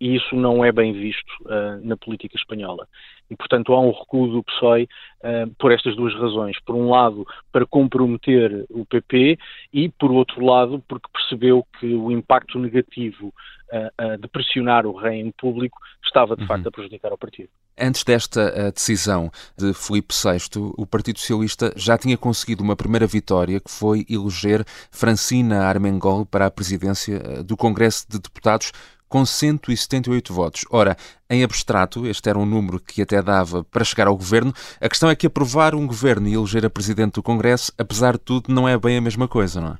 e 0.00 0.16
isso 0.16 0.34
não 0.34 0.64
é 0.64 0.72
bem 0.72 0.92
visto 0.92 1.30
uh, 1.42 1.80
na 1.82 1.96
política 1.96 2.36
espanhola. 2.36 2.86
E, 3.30 3.36
portanto, 3.36 3.72
há 3.72 3.80
um 3.80 3.90
recuo 3.90 4.28
do 4.28 4.42
PSOE 4.42 4.84
uh, 4.84 5.50
por 5.58 5.72
estas 5.72 5.96
duas 5.96 6.14
razões. 6.14 6.58
Por 6.64 6.74
um 6.74 6.90
lado, 6.90 7.26
para 7.52 7.64
comprometer 7.64 8.66
o 8.70 8.84
PP 8.84 9.38
e, 9.72 9.88
por 9.88 10.10
outro 10.10 10.44
lado, 10.44 10.82
porque 10.86 11.08
percebeu 11.12 11.66
que 11.78 11.86
o 11.94 12.10
impacto 12.10 12.58
negativo 12.58 13.32
uh, 13.72 14.18
de 14.18 14.28
pressionar 14.28 14.84
o 14.86 14.92
rei 14.92 15.20
em 15.20 15.30
público 15.30 15.78
estava, 16.04 16.36
de 16.36 16.42
uhum. 16.42 16.48
facto, 16.48 16.68
a 16.68 16.72
prejudicar 16.72 17.12
o 17.12 17.18
partido. 17.18 17.48
Antes 17.80 18.04
desta 18.04 18.70
decisão 18.70 19.32
de 19.58 19.74
Filipe 19.74 20.14
VI, 20.14 20.60
o 20.76 20.86
Partido 20.86 21.18
Socialista 21.18 21.72
já 21.76 21.98
tinha 21.98 22.16
conseguido 22.16 22.62
uma 22.62 22.76
primeira 22.76 23.04
vitória, 23.04 23.58
que 23.58 23.70
foi 23.70 24.06
eleger 24.08 24.64
Francina 24.92 25.64
Armengol 25.64 26.24
para 26.24 26.46
a 26.46 26.50
presidência 26.52 27.42
do 27.42 27.56
Congresso 27.56 28.06
de 28.08 28.20
Deputados 28.20 28.70
com 29.14 29.24
178 29.24 30.34
votos. 30.34 30.64
Ora, 30.72 30.96
em 31.30 31.44
abstrato, 31.44 32.04
este 32.04 32.28
era 32.28 32.36
um 32.36 32.44
número 32.44 32.80
que 32.80 33.00
até 33.00 33.22
dava 33.22 33.62
para 33.62 33.84
chegar 33.84 34.08
ao 34.08 34.16
governo. 34.16 34.52
A 34.80 34.88
questão 34.88 35.08
é 35.08 35.14
que 35.14 35.28
aprovar 35.28 35.72
um 35.72 35.86
governo 35.86 36.26
e 36.26 36.34
eleger 36.34 36.66
a 36.66 36.68
presidente 36.68 37.14
do 37.14 37.22
Congresso, 37.22 37.72
apesar 37.78 38.14
de 38.14 38.18
tudo, 38.18 38.52
não 38.52 38.68
é 38.68 38.76
bem 38.76 38.96
a 38.96 39.00
mesma 39.00 39.28
coisa, 39.28 39.60
não 39.60 39.68
é? 39.68 39.78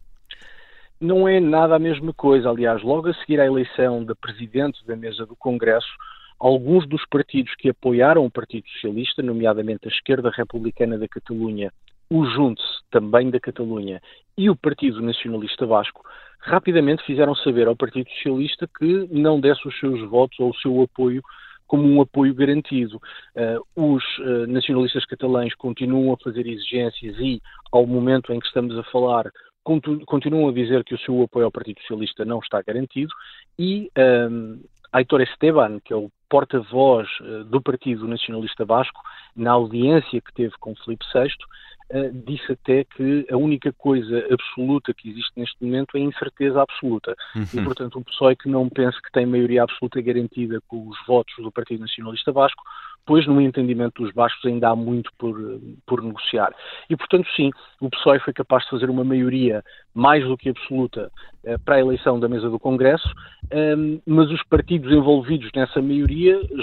Não 1.01 1.27
é 1.27 1.41
nada 1.41 1.75
a 1.75 1.81
mesma 1.81 2.13
coisa. 2.13 2.49
Aliás, 2.49 2.81
logo 2.85 3.09
a 3.09 3.15
seguir 3.15 3.41
à 3.41 3.45
eleição 3.45 4.05
da 4.05 4.15
presidente 4.15 4.87
da 4.87 4.95
mesa 4.95 5.27
do 5.27 5.35
Congresso, 5.35 5.91
alguns 6.39 6.89
dos 6.89 7.05
partidos 7.07 7.53
que 7.57 7.71
apoiaram 7.71 8.25
o 8.25 8.31
Partido 8.31 8.69
Socialista, 8.69 9.21
nomeadamente 9.21 9.89
a 9.89 9.91
esquerda 9.91 10.31
republicana 10.31 10.97
da 10.97 11.09
Catalunha 11.09 11.73
o 12.15 12.25
Junte-se, 12.27 12.81
também 12.93 13.29
da 13.29 13.41
Catalunha, 13.41 14.01
e 14.39 14.49
o 14.49 14.55
Partido 14.55 15.03
Nacionalista 15.03 15.67
Vasco, 15.67 16.01
rapidamente 16.39 17.03
fizeram 17.03 17.35
saber 17.35 17.67
ao 17.67 17.75
Partido 17.75 18.09
Socialista 18.11 18.69
que 18.79 19.09
não 19.11 19.41
desse 19.41 19.67
os 19.67 19.77
seus 19.81 20.01
votos 20.09 20.39
ou 20.39 20.51
o 20.51 20.57
seu 20.57 20.81
apoio 20.81 21.21
como 21.67 21.89
um 21.89 22.01
apoio 22.01 22.33
garantido. 22.33 23.01
Uh, 23.35 23.97
os 23.97 24.05
uh, 24.19 24.47
nacionalistas 24.47 25.05
catalães 25.07 25.55
continuam 25.57 26.13
a 26.13 26.17
fazer 26.23 26.47
exigências 26.47 27.17
e, 27.19 27.43
ao 27.73 27.85
momento 27.85 28.33
em 28.33 28.39
que 28.39 28.47
estamos 28.47 28.79
a 28.79 28.85
falar, 28.85 29.29
continuam 29.65 30.49
a 30.49 30.53
dizer 30.53 30.85
que 30.85 30.95
o 30.95 30.99
seu 30.99 31.21
apoio 31.23 31.47
ao 31.47 31.51
Partido 31.51 31.81
Socialista 31.81 32.25
não 32.25 32.39
está 32.39 32.63
garantido 32.63 33.13
e 33.59 33.91
um, 34.31 34.63
Aitor 34.93 35.23
Esteban, 35.23 35.81
que 35.85 35.93
é 35.93 35.97
o 35.97 36.11
porta-voz 36.29 37.09
uh, 37.21 37.45
do 37.45 37.61
Partido 37.61 38.07
Nacionalista 38.07 38.65
Vasco, 38.65 39.01
na 39.37 39.53
audiência 39.53 40.21
que 40.21 40.33
teve 40.33 40.53
com 40.59 40.75
Felipe 40.77 41.05
VI, 41.13 41.29
uh, 41.99 42.25
disse 42.27 42.53
até 42.53 42.85
que 42.85 43.27
a 43.31 43.37
única 43.37 43.73
coisa 43.73 44.27
absoluta 44.31 44.93
que 44.95 45.11
existe 45.11 45.33
neste 45.37 45.63
momento 45.65 45.97
é 45.97 46.01
a 46.01 46.05
incerteza 46.05 46.63
absoluta. 46.63 47.15
Uhum. 47.35 47.47
E, 47.55 47.65
portanto, 47.65 47.99
o 47.99 48.05
PSOE 48.05 48.37
que 48.37 48.49
não 48.49 48.69
pense 48.69 49.01
que 49.01 49.13
tem 49.13 49.27
maioria 49.27 49.63
absoluta 49.63 50.01
garantida 50.01 50.61
com 50.69 50.89
os 50.89 50.99
votos 51.07 51.35
do 51.39 51.53
Partido 51.53 51.81
Nacionalista 51.81 52.33
Vasco, 52.33 52.63
pois 53.07 53.27
no 53.27 53.41
entendimento 53.41 54.03
dos 54.03 54.13
bascos 54.13 54.45
ainda 54.47 54.71
há 54.71 54.77
muito 54.77 55.11
por, 55.19 55.37
por 55.87 56.03
negociar. 56.03 56.55
E, 56.89 56.97
portanto, 56.97 57.29
sim, 57.37 57.51
o 57.81 57.91
PSOE 57.91 58.19
foi 58.21 58.33
capaz 58.33 58.65
de 58.65 58.71
fazer 58.71 58.89
uma 58.89 59.05
maioria 59.05 59.63
mais 59.95 60.25
do 60.25 60.37
que 60.37 60.49
absoluta 60.49 61.11
eh, 61.45 61.59
para 61.59 61.77
a 61.77 61.81
eleição 61.81 62.19
da 62.19 62.29
mesa 62.29 62.49
do 62.49 62.59
Congresso, 62.59 63.09
eh, 63.51 63.75
mas 64.07 64.31
os 64.31 64.43
partidos 64.45 64.91
envolvidos 64.91 65.51
nessa 65.55 65.81
maioria 65.83 66.14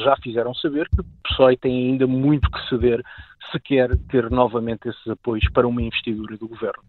já 0.04 0.16
fizeram 0.24 0.54
saber 0.56 0.88
que 0.90 1.02
o 1.02 1.06
PSOE 1.24 1.58
tem 1.58 1.90
ainda 1.90 2.08
muito 2.08 2.50
que 2.50 2.70
ceder 2.70 3.04
se 3.52 3.60
quer 3.60 3.98
ter 4.10 4.30
novamente 4.30 4.88
esses 4.88 5.08
apoios 5.08 5.44
para 5.52 5.68
uma 5.68 5.82
investidura 5.82 6.38
do 6.38 6.48
governo. 6.48 6.84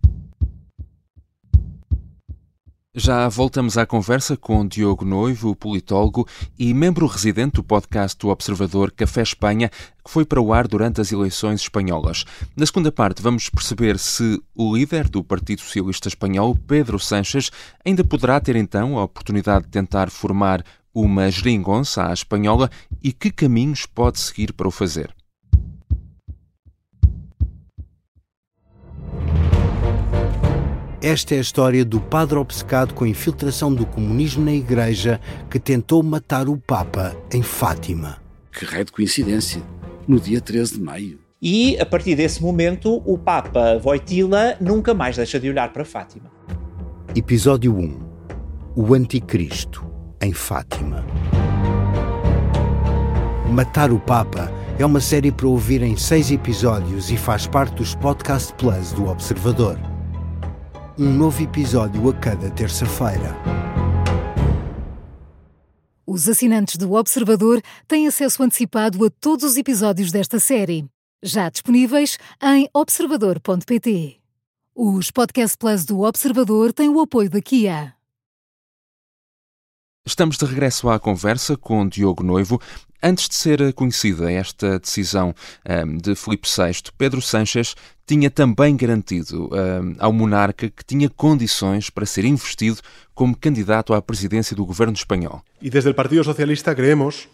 Já 2.94 3.26
voltamos 3.26 3.78
à 3.78 3.86
conversa 3.86 4.36
com 4.36 4.68
Diogo 4.68 5.02
Noivo, 5.02 5.56
politólogo 5.56 6.28
e 6.58 6.74
membro 6.74 7.06
residente 7.06 7.54
do 7.54 7.64
podcast 7.64 8.18
do 8.18 8.28
Observador 8.28 8.92
Café 8.92 9.22
Espanha, 9.22 9.70
que 10.04 10.10
foi 10.10 10.26
para 10.26 10.42
o 10.42 10.52
ar 10.52 10.68
durante 10.68 11.00
as 11.00 11.10
eleições 11.10 11.62
espanholas. 11.62 12.26
Na 12.54 12.66
segunda 12.66 12.92
parte, 12.92 13.22
vamos 13.22 13.48
perceber 13.48 13.98
se 13.98 14.38
o 14.54 14.76
líder 14.76 15.08
do 15.08 15.24
Partido 15.24 15.62
Socialista 15.62 16.06
Espanhol, 16.06 16.54
Pedro 16.68 16.98
Sánchez, 16.98 17.50
ainda 17.82 18.04
poderá 18.04 18.38
ter 18.38 18.56
então 18.56 18.98
a 18.98 19.04
oportunidade 19.04 19.64
de 19.64 19.70
tentar 19.70 20.10
formar 20.10 20.62
uma 20.94 21.30
geringonça 21.30 22.08
à 22.08 22.12
espanhola 22.12 22.70
e 23.02 23.12
que 23.12 23.30
caminhos 23.30 23.86
pode 23.86 24.20
seguir 24.20 24.52
para 24.52 24.68
o 24.68 24.70
fazer. 24.70 25.14
Esta 31.02 31.34
é 31.34 31.38
a 31.38 31.40
história 31.40 31.84
do 31.84 32.00
padre 32.00 32.38
obcecado 32.38 32.94
com 32.94 33.02
a 33.02 33.08
infiltração 33.08 33.74
do 33.74 33.84
comunismo 33.84 34.44
na 34.44 34.52
Igreja 34.52 35.20
que 35.50 35.58
tentou 35.58 36.00
matar 36.00 36.48
o 36.48 36.56
Papa 36.56 37.16
em 37.32 37.42
Fátima. 37.42 38.18
Que 38.52 38.64
raio 38.64 38.84
de 38.84 38.92
coincidência! 38.92 39.60
No 40.06 40.20
dia 40.20 40.40
13 40.40 40.74
de 40.74 40.80
maio. 40.80 41.18
E, 41.40 41.76
a 41.80 41.86
partir 41.86 42.14
desse 42.14 42.40
momento, 42.40 43.02
o 43.04 43.18
Papa 43.18 43.78
Voitila 43.78 44.56
nunca 44.60 44.94
mais 44.94 45.16
deixa 45.16 45.40
de 45.40 45.48
olhar 45.48 45.72
para 45.72 45.84
Fátima. 45.84 46.30
Episódio 47.16 47.76
1 47.76 48.00
O 48.76 48.94
Anticristo 48.94 49.91
em 50.22 50.32
Fátima. 50.32 51.04
Matar 53.50 53.92
o 53.92 53.98
Papa 53.98 54.50
é 54.78 54.86
uma 54.86 55.00
série 55.00 55.30
para 55.30 55.46
ouvir 55.46 55.82
em 55.82 55.96
seis 55.96 56.30
episódios 56.30 57.10
e 57.10 57.16
faz 57.16 57.46
parte 57.46 57.74
dos 57.74 57.94
Podcast 57.94 58.54
Plus 58.54 58.92
do 58.92 59.08
Observador 59.08 59.78
um 60.98 61.10
novo 61.10 61.42
episódio 61.42 62.08
a 62.10 62.14
cada 62.14 62.50
terça-feira. 62.50 63.34
Os 66.06 66.28
assinantes 66.28 66.76
do 66.76 66.92
Observador 66.92 67.62
têm 67.88 68.06
acesso 68.06 68.42
antecipado 68.42 69.04
a 69.04 69.10
todos 69.10 69.44
os 69.44 69.56
episódios 69.56 70.12
desta 70.12 70.38
série, 70.38 70.84
já 71.22 71.48
disponíveis 71.48 72.18
em 72.42 72.68
observador.pt. 72.74 74.16
Os 74.74 75.10
Podcast 75.10 75.56
Plus 75.56 75.84
do 75.84 76.00
Observador 76.00 76.72
têm 76.72 76.88
o 76.88 77.00
apoio 77.00 77.30
da 77.30 77.40
Kia. 77.40 77.94
Estamos 80.04 80.36
de 80.36 80.44
regresso 80.44 80.90
à 80.90 80.98
conversa 80.98 81.56
com 81.56 81.86
Diogo 81.86 82.24
Noivo. 82.24 82.60
Antes 83.00 83.28
de 83.28 83.36
ser 83.36 83.72
conhecida 83.72 84.32
esta 84.32 84.80
decisão 84.80 85.32
um, 85.64 85.96
de 85.96 86.16
Filipe 86.16 86.48
VI, 86.48 86.90
Pedro 86.98 87.22
Sánchez 87.22 87.76
tinha 88.04 88.28
também 88.28 88.76
garantido 88.76 89.48
um, 89.52 89.94
ao 90.00 90.12
monarca 90.12 90.68
que 90.68 90.84
tinha 90.84 91.08
condições 91.08 91.88
para 91.88 92.04
ser 92.04 92.24
investido 92.24 92.80
como 93.14 93.36
candidato 93.36 93.94
à 93.94 94.02
presidência 94.02 94.56
do 94.56 94.66
governo 94.66 94.92
espanhol. 94.92 95.40
E 95.60 95.70
desde 95.70 95.90
o 95.90 95.94
Partido 95.94 96.24
Socialista 96.24 96.74
creemos 96.74 97.28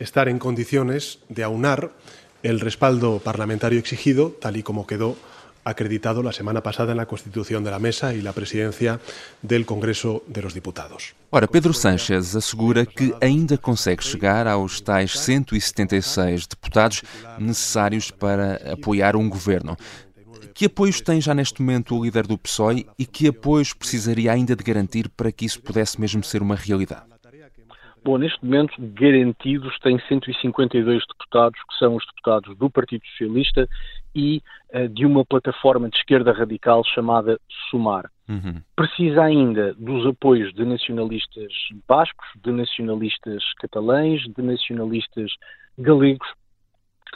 estar 0.00 0.26
em 0.26 0.38
condições 0.38 1.18
de 1.28 1.42
aunar 1.42 1.84
o 1.84 2.64
respaldo 2.64 3.20
parlamentario 3.22 3.78
exigido, 3.78 4.30
tal 4.40 4.56
y 4.56 4.62
como 4.62 4.86
quedó 4.86 5.14
acreditado 5.66 6.22
la 6.22 6.32
semana 6.32 6.62
pasada 6.62 6.92
en 6.92 6.96
la 6.96 7.06
constitución 7.06 7.64
de 7.64 7.72
la 7.72 7.80
mesa 7.80 8.14
y 8.14 8.22
la 8.22 8.32
presidencia 8.32 9.00
del 9.42 9.66
Congreso 9.66 10.22
de 10.28 10.40
los 10.40 10.54
Diputados. 10.54 11.14
Ora, 11.30 11.48
Pedro 11.48 11.72
Sánchez 11.72 12.36
assegura 12.36 12.86
que 12.86 13.12
ainda 13.20 13.58
consegue 13.58 14.02
chegar 14.02 14.46
aos 14.46 14.80
tais 14.80 15.18
176 15.18 16.46
deputados 16.46 17.02
necessários 17.38 18.12
para 18.12 18.60
apoiar 18.72 19.16
um 19.16 19.28
governo. 19.28 19.76
Que 20.54 20.66
apoios 20.66 21.00
tem 21.02 21.20
já 21.20 21.34
neste 21.34 21.60
momento 21.60 21.96
o 21.96 22.04
líder 22.04 22.26
do 22.26 22.38
PSOE 22.38 22.86
e 22.96 23.04
que 23.04 23.26
apoios 23.26 23.74
precisaria 23.74 24.32
ainda 24.32 24.54
de 24.54 24.64
garantir 24.64 25.08
para 25.10 25.32
que 25.32 25.44
isso 25.44 25.60
pudesse 25.60 26.00
mesmo 26.00 26.22
ser 26.22 26.40
uma 26.40 26.54
realidade? 26.54 27.15
Bom, 28.06 28.18
neste 28.18 28.38
momento, 28.44 28.72
garantidos 28.78 29.76
tem 29.80 29.98
152 29.98 31.02
deputados, 31.08 31.58
que 31.68 31.76
são 31.76 31.96
os 31.96 32.06
deputados 32.06 32.56
do 32.56 32.70
Partido 32.70 33.04
Socialista 33.04 33.68
e 34.14 34.40
uh, 34.72 34.88
de 34.88 35.04
uma 35.04 35.24
plataforma 35.24 35.90
de 35.90 35.96
esquerda 35.96 36.32
radical 36.32 36.84
chamada 36.84 37.36
Sumar. 37.68 38.08
Uhum. 38.28 38.62
Precisa 38.76 39.24
ainda 39.24 39.74
dos 39.74 40.06
apoios 40.06 40.54
de 40.54 40.64
nacionalistas 40.64 41.52
bascos, 41.88 42.28
de 42.44 42.52
nacionalistas 42.52 43.42
catalães, 43.54 44.22
de 44.22 44.40
nacionalistas 44.40 45.32
galegos 45.76 46.28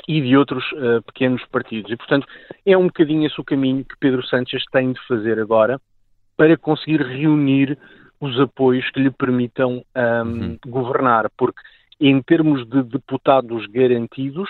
e 0.09 0.21
de 0.21 0.37
outros 0.37 0.65
uh, 0.73 1.01
pequenos 1.07 1.47
partidos. 1.53 1.93
E, 1.93 1.97
portanto, 1.97 2.27
é 2.67 2.77
um 2.77 2.87
bocadinho 2.87 3.29
esse 3.29 3.41
o 3.41 3.45
caminho 3.45 3.85
que 3.85 3.97
Pedro 4.01 4.27
Sánchez 4.27 4.65
tem 4.73 4.93
de 4.93 5.01
fazer 5.07 5.39
agora 5.39 5.81
para 6.37 6.57
conseguir 6.57 7.01
reunir 7.03 7.79
os 8.21 8.39
apoios 8.39 8.89
que 8.91 9.01
lhe 9.01 9.11
permitam 9.11 9.83
um, 9.97 10.31
uhum. 10.31 10.59
governar, 10.67 11.31
porque 11.37 11.61
em 11.99 12.21
termos 12.23 12.67
de 12.69 12.83
deputados 12.83 13.67
garantidos, 13.67 14.49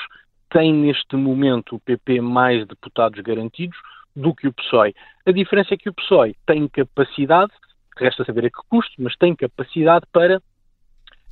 tem 0.50 0.72
neste 0.72 1.16
momento 1.16 1.76
o 1.76 1.80
PP 1.80 2.20
mais 2.20 2.66
deputados 2.66 3.20
garantidos 3.20 3.78
do 4.14 4.34
que 4.34 4.48
o 4.48 4.52
PSOE. 4.52 4.94
A 5.24 5.30
diferença 5.30 5.74
é 5.74 5.76
que 5.76 5.88
o 5.88 5.94
PSOE 5.94 6.36
tem 6.44 6.66
capacidade, 6.68 7.52
resta 7.96 8.24
saber 8.24 8.46
a 8.46 8.50
que 8.50 8.68
custo, 8.68 8.92
mas 8.98 9.16
tem 9.16 9.34
capacidade 9.34 10.04
para 10.12 10.42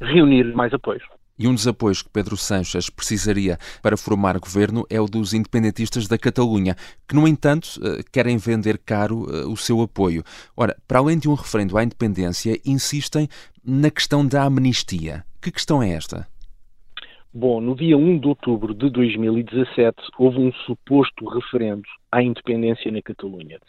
reunir 0.00 0.44
mais 0.54 0.72
apoios. 0.72 1.02
E 1.38 1.46
um 1.46 1.54
dos 1.54 1.68
apoios 1.68 2.02
que 2.02 2.10
Pedro 2.10 2.36
Sanches 2.36 2.90
precisaria 2.90 3.58
para 3.80 3.96
formar 3.96 4.38
governo 4.38 4.84
é 4.90 5.00
o 5.00 5.06
dos 5.06 5.32
independentistas 5.32 6.08
da 6.08 6.18
Catalunha, 6.18 6.74
que, 7.06 7.14
no 7.14 7.28
entanto, 7.28 7.80
eh, 7.82 8.02
querem 8.12 8.36
vender 8.36 8.78
caro 8.78 9.26
eh, 9.30 9.46
o 9.46 9.56
seu 9.56 9.80
apoio. 9.80 10.24
Ora, 10.56 10.76
para 10.88 10.98
além 10.98 11.18
de 11.18 11.28
um 11.28 11.34
referendo 11.34 11.78
à 11.78 11.84
independência, 11.84 12.58
insistem 12.66 13.28
na 13.64 13.90
questão 13.90 14.26
da 14.26 14.42
amnistia. 14.42 15.24
Que 15.40 15.52
questão 15.52 15.80
é 15.80 15.90
esta? 15.90 16.26
Bom, 17.32 17.60
no 17.60 17.76
dia 17.76 17.96
1 17.96 18.18
de 18.18 18.26
outubro 18.26 18.74
de 18.74 18.90
2017 18.90 19.96
houve 20.18 20.38
um 20.38 20.52
suposto 20.64 21.28
referendo 21.28 21.82
à 22.10 22.22
independência 22.22 22.90
na 22.90 23.00
Catalunha. 23.02 23.60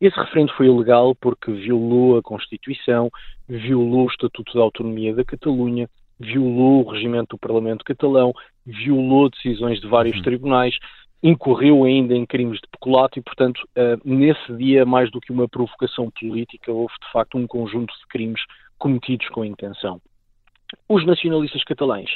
Esse 0.00 0.16
referendo 0.18 0.52
foi 0.54 0.66
ilegal 0.66 1.14
porque 1.14 1.50
violou 1.52 2.18
a 2.18 2.22
Constituição, 2.22 3.08
violou 3.48 4.04
o 4.04 4.10
Estatuto 4.10 4.52
de 4.52 4.58
Autonomia 4.58 5.14
da 5.14 5.24
Catalunha, 5.24 5.88
violou 6.18 6.84
o 6.84 6.90
regimento 6.90 7.36
do 7.36 7.38
Parlamento 7.38 7.84
catalão, 7.84 8.32
violou 8.64 9.30
decisões 9.30 9.80
de 9.80 9.86
vários 9.86 10.16
uhum. 10.16 10.22
tribunais, 10.22 10.76
incorreu 11.22 11.84
ainda 11.84 12.14
em 12.14 12.26
crimes 12.26 12.60
de 12.60 12.68
peculato 12.70 13.18
e, 13.18 13.22
portanto, 13.22 13.60
uh, 13.76 14.00
nesse 14.04 14.52
dia, 14.56 14.84
mais 14.84 15.10
do 15.10 15.20
que 15.20 15.32
uma 15.32 15.48
provocação 15.48 16.10
política, 16.10 16.72
houve 16.72 16.94
de 17.02 17.10
facto 17.12 17.36
um 17.36 17.46
conjunto 17.46 17.92
de 17.92 18.06
crimes 18.08 18.40
cometidos 18.78 19.28
com 19.30 19.44
intenção. 19.44 20.00
Os 20.88 21.06
nacionalistas 21.06 21.64
catalães, 21.64 22.10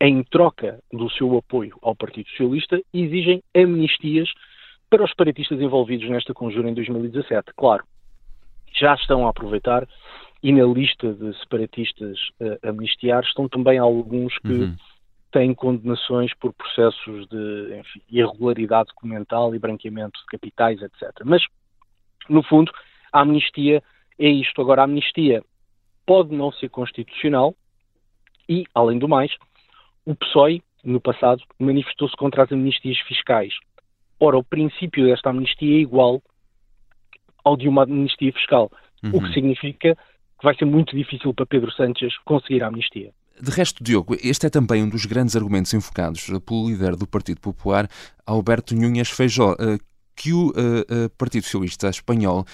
em 0.00 0.22
troca 0.24 0.80
do 0.92 1.10
seu 1.10 1.36
apoio 1.36 1.76
ao 1.82 1.94
Partido 1.94 2.28
Socialista, 2.30 2.80
exigem 2.92 3.42
amnistias 3.54 4.30
para 4.88 5.04
os 5.04 5.10
separatistas 5.10 5.60
envolvidos 5.60 6.08
nesta 6.08 6.32
conjura 6.32 6.68
em 6.68 6.74
2017. 6.74 7.52
Claro, 7.56 7.84
já 8.72 8.94
estão 8.94 9.26
a 9.26 9.30
aproveitar 9.30 9.86
e 10.42 10.52
na 10.52 10.64
lista 10.64 11.12
de 11.12 11.38
separatistas 11.38 12.18
uh, 12.40 12.68
amnistiar 12.68 13.22
estão 13.22 13.48
também 13.48 13.78
alguns 13.78 14.36
que 14.38 14.48
uhum. 14.48 14.76
tem 15.30 15.54
condenações 15.54 16.32
por 16.34 16.52
processos 16.52 17.28
de 17.28 17.78
enfim, 17.78 18.00
irregularidade 18.08 18.88
documental 18.88 19.54
e 19.54 19.58
branqueamento 19.58 20.18
de 20.20 20.26
capitais, 20.26 20.80
etc. 20.80 21.10
Mas, 21.24 21.42
no 22.28 22.42
fundo, 22.42 22.72
a 23.12 23.20
amnistia 23.20 23.82
é 24.18 24.28
isto. 24.28 24.60
Agora, 24.60 24.82
a 24.82 24.84
amnistia 24.84 25.42
pode 26.06 26.34
não 26.34 26.50
ser 26.52 26.70
constitucional 26.70 27.54
e, 28.48 28.64
além 28.74 28.98
do 28.98 29.08
mais, 29.08 29.32
o 30.04 30.14
PSOE, 30.14 30.62
no 30.82 31.00
passado, 31.00 31.42
manifestou-se 31.58 32.16
contra 32.16 32.44
as 32.44 32.50
amnistias 32.50 32.98
fiscais. 33.00 33.52
Ora, 34.18 34.38
o 34.38 34.44
princípio 34.44 35.04
desta 35.04 35.30
amnistia 35.30 35.76
é 35.76 35.80
igual 35.80 36.22
ao 37.44 37.56
de 37.56 37.68
uma 37.68 37.84
amnistia 37.84 38.32
fiscal, 38.32 38.70
uhum. 39.02 39.10
o 39.10 39.18
que 39.18 39.26
uhum. 39.26 39.32
significa 39.32 39.96
que 40.40 40.44
vai 40.44 40.56
ser 40.56 40.64
muito 40.64 40.96
difícil 40.96 41.34
para 41.34 41.44
Pedro 41.44 41.70
Sánchez 41.72 42.16
conseguir 42.24 42.64
a 42.64 42.68
amnistia. 42.68 43.12
De 43.40 43.50
resto, 43.50 43.84
Diogo, 43.84 44.16
este 44.22 44.46
é 44.46 44.50
também 44.50 44.82
um 44.82 44.88
dos 44.88 45.04
grandes 45.04 45.36
argumentos 45.36 45.72
invocados 45.72 46.26
pelo 46.46 46.68
líder 46.68 46.96
do 46.96 47.06
Partido 47.06 47.40
Popular, 47.40 47.86
Alberto 48.26 48.74
Núñez 48.74 49.10
Feijó, 49.10 49.52
eh, 49.52 49.78
que 50.16 50.32
o 50.32 50.50
eh, 50.50 50.84
eh, 50.88 51.08
Partido 51.16 51.44
Socialista 51.44 51.88
Espanhol 51.88 52.44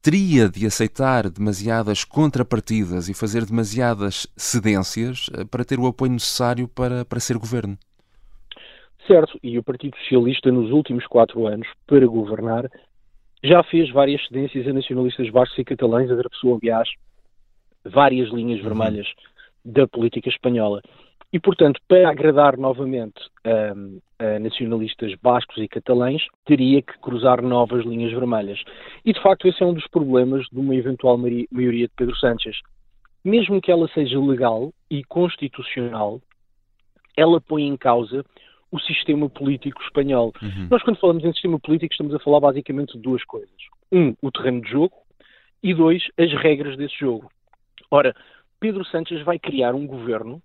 teria 0.00 0.48
de 0.48 0.66
aceitar 0.66 1.28
demasiadas 1.28 2.04
contrapartidas 2.04 3.08
e 3.08 3.14
fazer 3.14 3.44
demasiadas 3.44 4.26
cedências 4.36 5.30
para 5.50 5.64
ter 5.64 5.78
o 5.78 5.86
apoio 5.86 6.12
necessário 6.12 6.68
para, 6.68 7.04
para 7.04 7.20
ser 7.20 7.36
governo. 7.38 7.78
Certo, 9.06 9.38
e 9.42 9.58
o 9.58 9.62
Partido 9.62 9.96
Socialista, 9.98 10.50
nos 10.52 10.70
últimos 10.70 11.06
quatro 11.06 11.46
anos, 11.46 11.66
para 11.86 12.06
governar, 12.06 12.70
já 13.42 13.62
fez 13.64 13.90
várias 13.90 14.24
cedências 14.26 14.66
a 14.66 14.72
nacionalistas 14.72 15.30
bascos 15.30 15.58
e 15.58 15.64
catalães, 15.64 16.10
atravessou, 16.10 16.58
aliás, 16.60 16.88
várias 17.84 18.30
linhas 18.30 18.60
uhum. 18.60 18.68
vermelhas 18.68 19.06
da 19.64 19.86
política 19.86 20.28
espanhola. 20.28 20.82
E, 21.32 21.40
portanto, 21.40 21.80
para 21.88 22.08
agradar 22.08 22.56
novamente 22.56 23.20
um, 23.76 23.98
a 24.20 24.38
nacionalistas 24.38 25.12
bascos 25.20 25.58
e 25.58 25.66
catalães, 25.66 26.22
teria 26.44 26.80
que 26.80 26.96
cruzar 27.00 27.42
novas 27.42 27.84
linhas 27.84 28.12
vermelhas. 28.12 28.62
E, 29.04 29.12
de 29.12 29.20
facto, 29.20 29.48
esse 29.48 29.60
é 29.60 29.66
um 29.66 29.74
dos 29.74 29.86
problemas 29.88 30.46
de 30.52 30.58
uma 30.60 30.76
eventual 30.76 31.18
maioria 31.18 31.88
de 31.88 31.92
Pedro 31.96 32.16
Sánchez. 32.16 32.56
Mesmo 33.24 33.60
que 33.60 33.72
ela 33.72 33.88
seja 33.88 34.20
legal 34.20 34.72
e 34.88 35.02
constitucional, 35.02 36.20
ela 37.16 37.40
põe 37.40 37.66
em 37.66 37.76
causa 37.76 38.24
o 38.70 38.78
sistema 38.78 39.28
político 39.28 39.82
espanhol. 39.82 40.32
Uhum. 40.40 40.68
Nós, 40.70 40.82
quando 40.82 41.00
falamos 41.00 41.24
em 41.24 41.32
sistema 41.32 41.58
político, 41.58 41.92
estamos 41.92 42.14
a 42.14 42.18
falar 42.20 42.40
basicamente 42.40 42.92
de 42.94 43.00
duas 43.00 43.24
coisas. 43.24 43.50
Um, 43.90 44.14
o 44.22 44.30
terreno 44.30 44.60
de 44.60 44.70
jogo, 44.70 44.94
e 45.62 45.72
dois, 45.72 46.02
as 46.18 46.32
regras 46.34 46.76
desse 46.76 46.96
jogo. 46.98 47.28
Ora, 47.94 48.12
Pedro 48.58 48.84
Sánchez 48.86 49.22
vai 49.22 49.38
criar 49.38 49.72
um 49.72 49.86
governo 49.86 50.42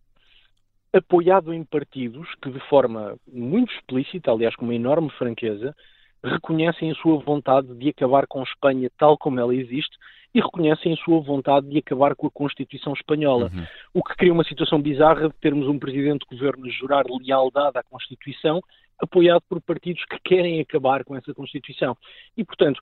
apoiado 0.94 1.52
em 1.52 1.64
partidos 1.64 2.28
que, 2.44 2.52
de 2.52 2.60
forma 2.70 3.18
muito 3.28 3.74
explícita, 3.74 4.32
aliás, 4.32 4.56
com 4.56 4.66
uma 4.66 4.76
enorme 4.76 5.10
franqueza, 5.18 5.76
reconhecem 6.24 6.92
a 6.92 6.96
sua 6.96 7.18
vontade 7.18 7.74
de 7.74 7.90
acabar 7.90 8.28
com 8.28 8.44
Espanha 8.44 8.88
tal 9.00 9.18
como 9.18 9.40
ela 9.40 9.56
existe 9.56 9.98
e 10.32 10.40
reconhecem 10.40 10.94
a 10.94 10.98
sua 10.98 11.22
vontade 11.22 11.68
de 11.68 11.80
acabar 11.80 12.16
com 12.16 12.28
a 12.28 12.32
Constituição 12.32 12.94
Espanhola. 12.94 13.50
Uhum. 13.52 13.66
O 13.96 14.04
que 14.04 14.16
cria 14.16 14.32
uma 14.32 14.44
situação 14.44 14.80
bizarra 14.80 15.28
de 15.28 15.36
termos 15.42 15.68
um 15.68 15.80
presidente 15.80 16.28
de 16.30 16.38
governo 16.38 16.68
a 16.68 16.70
jurar 16.70 17.06
lealdade 17.08 17.80
à 17.80 17.84
Constituição, 17.84 18.62
apoiado 19.02 19.42
por 19.50 19.60
partidos 19.60 20.06
que 20.06 20.20
querem 20.24 20.62
acabar 20.62 21.04
com 21.04 21.16
essa 21.16 21.34
Constituição. 21.34 21.98
E, 22.38 22.44
portanto, 22.44 22.80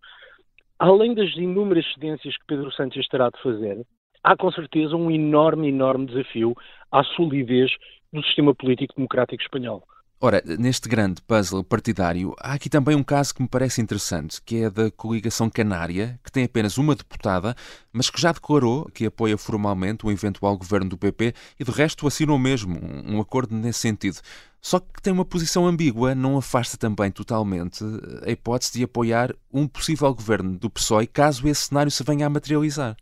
além 0.78 1.14
das 1.14 1.34
inúmeras 1.38 1.86
cedências 1.94 2.36
que 2.36 2.46
Pedro 2.46 2.70
Sánchez 2.74 3.08
terá 3.08 3.30
de 3.30 3.42
fazer, 3.42 3.86
há 4.24 4.36
com 4.36 4.52
certeza 4.52 4.96
um 4.96 5.10
enorme, 5.12 5.70
enorme 5.70 6.06
desafio 6.06 6.56
à 6.92 7.04
solidez 7.04 7.72
do 8.12 8.24
sistema 8.24 8.54
político 8.56 8.96
democrático 8.96 9.42
espanhol. 9.42 9.84
Ora, 10.20 10.42
neste 10.58 10.90
grande 10.90 11.22
puzzle 11.22 11.64
partidário, 11.64 12.34
há 12.40 12.54
aqui 12.54 12.72
também 12.72 12.96
um 12.96 13.04
caso 13.04 13.36
que 13.36 13.42
me 13.44 13.48
parece 13.48 13.82
interessante, 13.82 14.42
que 14.42 14.64
é 14.64 14.70
da 14.70 14.90
coligação 14.90 15.48
canária, 15.48 16.20
que 16.24 16.32
tem 16.32 16.44
apenas 16.44 16.80
uma 16.80 16.96
deputada, 16.96 17.56
mas 17.94 18.10
que 18.10 18.20
já 18.20 18.32
declarou 18.32 18.90
que 18.92 19.06
apoia 19.06 19.38
formalmente 19.38 20.08
o 20.08 20.12
eventual 20.12 20.58
governo 20.58 20.90
do 20.90 20.98
PP 20.98 21.36
e, 21.60 21.64
de 21.64 21.70
resto, 21.70 22.08
assinou 22.08 22.40
mesmo 22.40 22.80
um 23.06 23.22
acordo 23.22 23.54
nesse 23.54 23.78
sentido. 23.78 24.18
Só 24.60 24.80
que 24.80 25.04
tem 25.04 25.14
uma 25.14 25.24
posição 25.24 25.68
ambígua, 25.68 26.16
não 26.16 26.36
afasta 26.36 26.78
também 26.78 27.12
totalmente 27.12 27.84
a 28.26 28.32
hipótese 28.32 28.74
de 28.74 28.84
apoiar 28.86 29.36
um 29.54 29.68
possível 29.68 30.12
governo 30.16 30.58
do 30.58 30.68
PSOE 30.68 31.06
caso 31.06 31.48
esse 31.48 31.68
cenário 31.68 31.92
se 31.92 32.04
venha 32.04 32.26
a 32.26 32.30
materializar. 32.30 32.98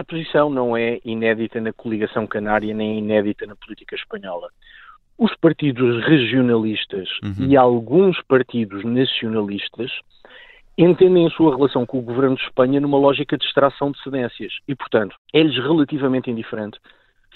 A 0.00 0.04
posição 0.04 0.48
não 0.48 0.74
é 0.74 0.98
inédita 1.04 1.60
na 1.60 1.74
coligação 1.74 2.26
canária 2.26 2.72
nem 2.72 3.00
inédita 3.00 3.46
na 3.46 3.54
política 3.54 3.94
espanhola. 3.94 4.48
Os 5.18 5.36
partidos 5.36 6.02
regionalistas 6.06 7.06
uhum. 7.22 7.46
e 7.46 7.54
alguns 7.54 8.18
partidos 8.22 8.82
nacionalistas 8.82 9.90
entendem 10.78 11.26
a 11.26 11.30
sua 11.30 11.54
relação 11.54 11.84
com 11.84 11.98
o 11.98 12.02
governo 12.02 12.34
de 12.34 12.42
Espanha 12.44 12.80
numa 12.80 12.96
lógica 12.96 13.36
de 13.36 13.44
extração 13.44 13.90
de 13.90 14.02
cedências 14.02 14.54
e, 14.66 14.74
portanto, 14.74 15.14
é-lhes 15.34 15.54
relativamente 15.56 16.30
indiferente 16.30 16.78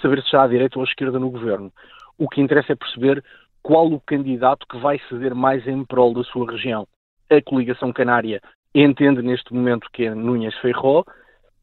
saber 0.00 0.20
se 0.20 0.24
está 0.24 0.44
à 0.44 0.48
direita 0.48 0.78
ou 0.78 0.86
à 0.86 0.88
esquerda 0.88 1.18
no 1.18 1.28
governo. 1.28 1.70
O 2.16 2.30
que 2.30 2.40
interessa 2.40 2.72
é 2.72 2.76
perceber 2.76 3.22
qual 3.62 3.92
o 3.92 4.00
candidato 4.00 4.66
que 4.66 4.78
vai 4.78 4.98
ceder 5.10 5.34
mais 5.34 5.68
em 5.68 5.84
prol 5.84 6.14
da 6.14 6.24
sua 6.24 6.50
região. 6.50 6.88
A 7.28 7.42
coligação 7.42 7.92
canária 7.92 8.40
entende 8.74 9.20
neste 9.20 9.52
momento 9.52 9.86
que 9.92 10.06
é 10.06 10.14
Núñez 10.14 10.54
Feijó, 10.62 11.04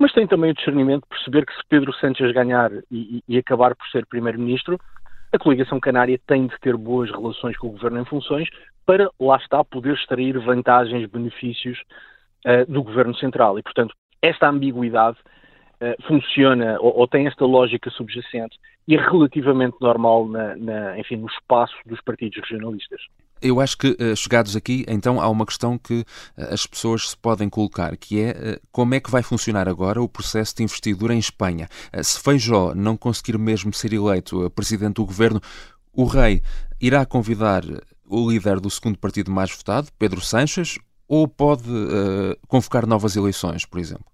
mas 0.01 0.11
tem 0.13 0.25
também 0.25 0.49
o 0.49 0.53
discernimento 0.55 1.03
de 1.03 1.09
perceber 1.09 1.45
que 1.45 1.53
se 1.53 1.61
Pedro 1.69 1.93
Sánchez 1.93 2.33
ganhar 2.33 2.71
e, 2.91 3.23
e 3.27 3.37
acabar 3.37 3.75
por 3.75 3.87
ser 3.89 4.03
primeiro-ministro, 4.07 4.79
a 5.31 5.37
coligação 5.37 5.79
canária 5.79 6.19
tem 6.25 6.47
de 6.47 6.59
ter 6.59 6.75
boas 6.75 7.11
relações 7.11 7.55
com 7.55 7.67
o 7.67 7.71
governo 7.71 8.01
em 8.01 8.05
funções 8.05 8.49
para, 8.83 9.11
lá 9.19 9.37
está, 9.37 9.63
poder 9.63 9.93
extrair 9.93 10.39
vantagens, 10.39 11.07
benefícios 11.07 11.79
uh, 12.47 12.69
do 12.69 12.81
governo 12.81 13.15
central. 13.15 13.59
E, 13.59 13.61
portanto, 13.61 13.93
esta 14.23 14.49
ambiguidade 14.49 15.17
uh, 15.19 16.03
funciona 16.07 16.77
ou, 16.79 16.97
ou, 16.97 17.07
tem 17.07 17.27
esta 17.27 17.45
lógica 17.45 17.91
subjacente 17.91 18.57
e 18.87 18.95
é 18.95 18.99
relativamente 18.99 19.77
normal 19.79 20.27
na, 20.27 20.55
na, 20.55 20.99
enfim, 20.99 21.17
no 21.17 21.27
espaço 21.27 21.75
dos 21.85 22.01
partidos 22.01 22.39
regionalistas. 22.41 23.01
Eu 23.41 23.60
acho 23.60 23.77
que, 23.77 23.95
eh, 23.99 24.15
chegados 24.15 24.56
aqui, 24.56 24.86
então 24.88 25.19
há 25.19 25.27
uma 25.27 25.45
questão 25.45 25.77
que 25.77 26.06
eh, 26.38 26.54
as 26.54 26.67
pessoas 26.67 27.10
se 27.10 27.17
podem 27.17 27.49
colocar, 27.49 27.97
que 27.97 28.21
é 28.21 28.30
eh, 28.30 28.60
como 28.71 28.93
é 28.93 28.99
que 28.99 29.10
vai 29.10 29.23
funcionar 29.23 29.67
agora 29.67 30.01
o 30.01 30.08
processo 30.08 30.56
de 30.56 30.63
investidura 30.63 31.13
em 31.13 31.19
Espanha. 31.19 31.67
Se 32.04 32.19
Feijó 32.19 32.73
não 32.75 32.95
conseguir 32.95 33.38
mesmo 33.38 33.73
ser 33.73 33.93
eleito 33.93 34.49
presidente 34.51 34.95
do 34.95 35.06
governo, 35.06 35.41
o 35.91 36.06
rei 36.06 36.41
irá 36.80 37.06
convidar 37.06 37.63
o 38.08 38.30
líder 38.30 38.60
do 38.60 38.69
segundo 38.69 38.97
partido 38.99 39.32
mais 39.32 39.51
votado, 39.51 39.89
Pedro 39.97 40.21
Sanches, 40.21 40.77
ou 41.08 41.27
pode 41.27 41.69
uh, 41.69 42.38
convocar 42.47 42.86
novas 42.86 43.15
eleições, 43.15 43.65
por 43.65 43.80
exemplo? 43.80 44.06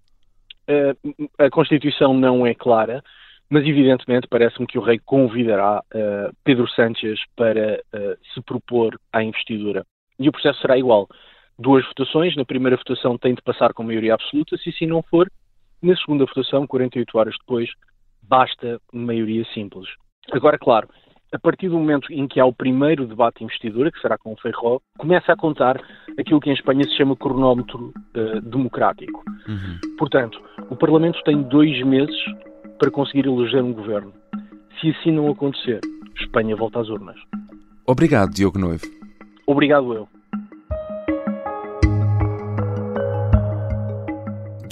a 1.40 1.50
Constituição 1.50 2.14
não 2.14 2.46
é 2.46 2.54
clara 2.54 3.02
mas 3.50 3.66
evidentemente 3.66 4.28
parece-me 4.28 4.68
que 4.68 4.78
o 4.78 4.82
rei 4.82 5.00
convidará 5.00 5.80
uh, 5.80 6.36
Pedro 6.44 6.68
Sánchez 6.70 7.20
para 7.36 7.82
uh, 7.94 8.18
se 8.34 8.42
propor 8.42 9.00
à 9.12 9.24
investidura. 9.24 9.86
E 10.20 10.28
o 10.28 10.32
processo 10.32 10.60
será 10.62 10.78
igual. 10.78 11.08
Duas 11.58 11.86
votações, 11.88 12.36
na 12.36 12.46
primeira 12.46 12.78
votação 12.78 13.18
tem 13.18 13.34
de 13.34 13.42
passar 13.42 13.74
com 13.74 13.84
maioria 13.84 14.14
absoluta, 14.14 14.58
se 14.58 14.70
assim 14.70 14.86
não 14.86 15.02
for, 15.02 15.28
na 15.82 15.96
segunda 15.96 16.26
votação, 16.26 16.68
48 16.68 17.18
horas 17.18 17.36
depois, 17.40 17.70
basta 18.22 18.80
maioria 18.92 19.46
simples. 19.54 19.88
Agora, 20.32 20.58
claro, 20.58 20.90
a 21.34 21.40
partir 21.40 21.70
do 21.70 21.78
momento 21.78 22.12
em 22.12 22.28
que 22.28 22.40
há 22.40 22.46
o 22.46 22.54
primeiro 22.54 23.06
debate 23.06 23.40
de 23.40 23.46
investidura, 23.46 23.92
que 23.92 24.00
será 24.00 24.18
com 24.18 24.34
o 24.34 24.38
Feijó, 24.38 24.80
começa 24.98 25.34
a 25.34 25.38
contar 25.38 25.82
aquilo 26.18 26.40
que 26.40 26.50
em 26.50 26.54
Espanha 26.54 26.84
se 26.84 26.96
chama 26.96 27.16
cronómetro 27.16 27.94
uh, 28.16 28.42
democrático. 28.42 29.24
Uhum. 29.48 29.96
Portanto, 29.98 30.42
o 30.70 30.76
Parlamento 30.76 31.22
tem 31.24 31.42
dois 31.44 31.82
meses 31.86 32.16
para 32.78 32.92
conseguir 32.92 33.28
eleger 33.28 33.64
um 33.64 33.74
governo. 33.74 34.14
Se 34.80 34.90
assim 34.90 35.12
não 35.12 35.30
acontecer, 35.30 35.80
Espanha 36.20 36.56
volta 36.56 36.80
às 36.80 36.90
urnas. 36.90 37.18
Obrigado, 37.86 38.34
Diogo 38.34 38.60
Noivo. 38.60 38.86
Obrigado 39.46 39.94
eu. 39.94 40.08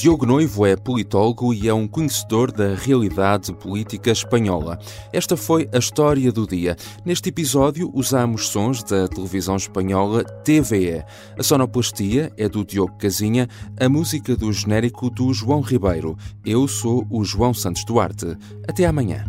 Diogo 0.05 0.23
Noivo 0.23 0.67
é 0.67 0.75
politólogo 0.75 1.51
e 1.51 1.67
é 1.67 1.73
um 1.73 1.87
conhecedor 1.87 2.51
da 2.51 2.75
realidade 2.75 3.51
política 3.51 4.11
espanhola. 4.11 4.77
Esta 5.11 5.35
foi 5.35 5.67
a 5.73 5.79
história 5.79 6.31
do 6.31 6.45
dia. 6.45 6.75
Neste 7.03 7.29
episódio 7.29 7.89
usamos 7.91 8.49
sons 8.49 8.83
da 8.83 9.07
televisão 9.07 9.55
espanhola 9.55 10.23
TVE. 10.23 11.03
A 11.39 11.41
sonoplastia 11.41 12.31
é 12.37 12.47
do 12.47 12.63
Diogo 12.63 12.95
Casinha, 12.99 13.49
a 13.79 13.89
música 13.89 14.35
do 14.35 14.53
genérico 14.53 15.09
do 15.09 15.33
João 15.33 15.61
Ribeiro. 15.61 16.15
Eu 16.45 16.67
sou 16.67 17.07
o 17.09 17.23
João 17.23 17.51
Santos 17.51 17.83
Duarte. 17.83 18.37
Até 18.67 18.85
amanhã. 18.85 19.25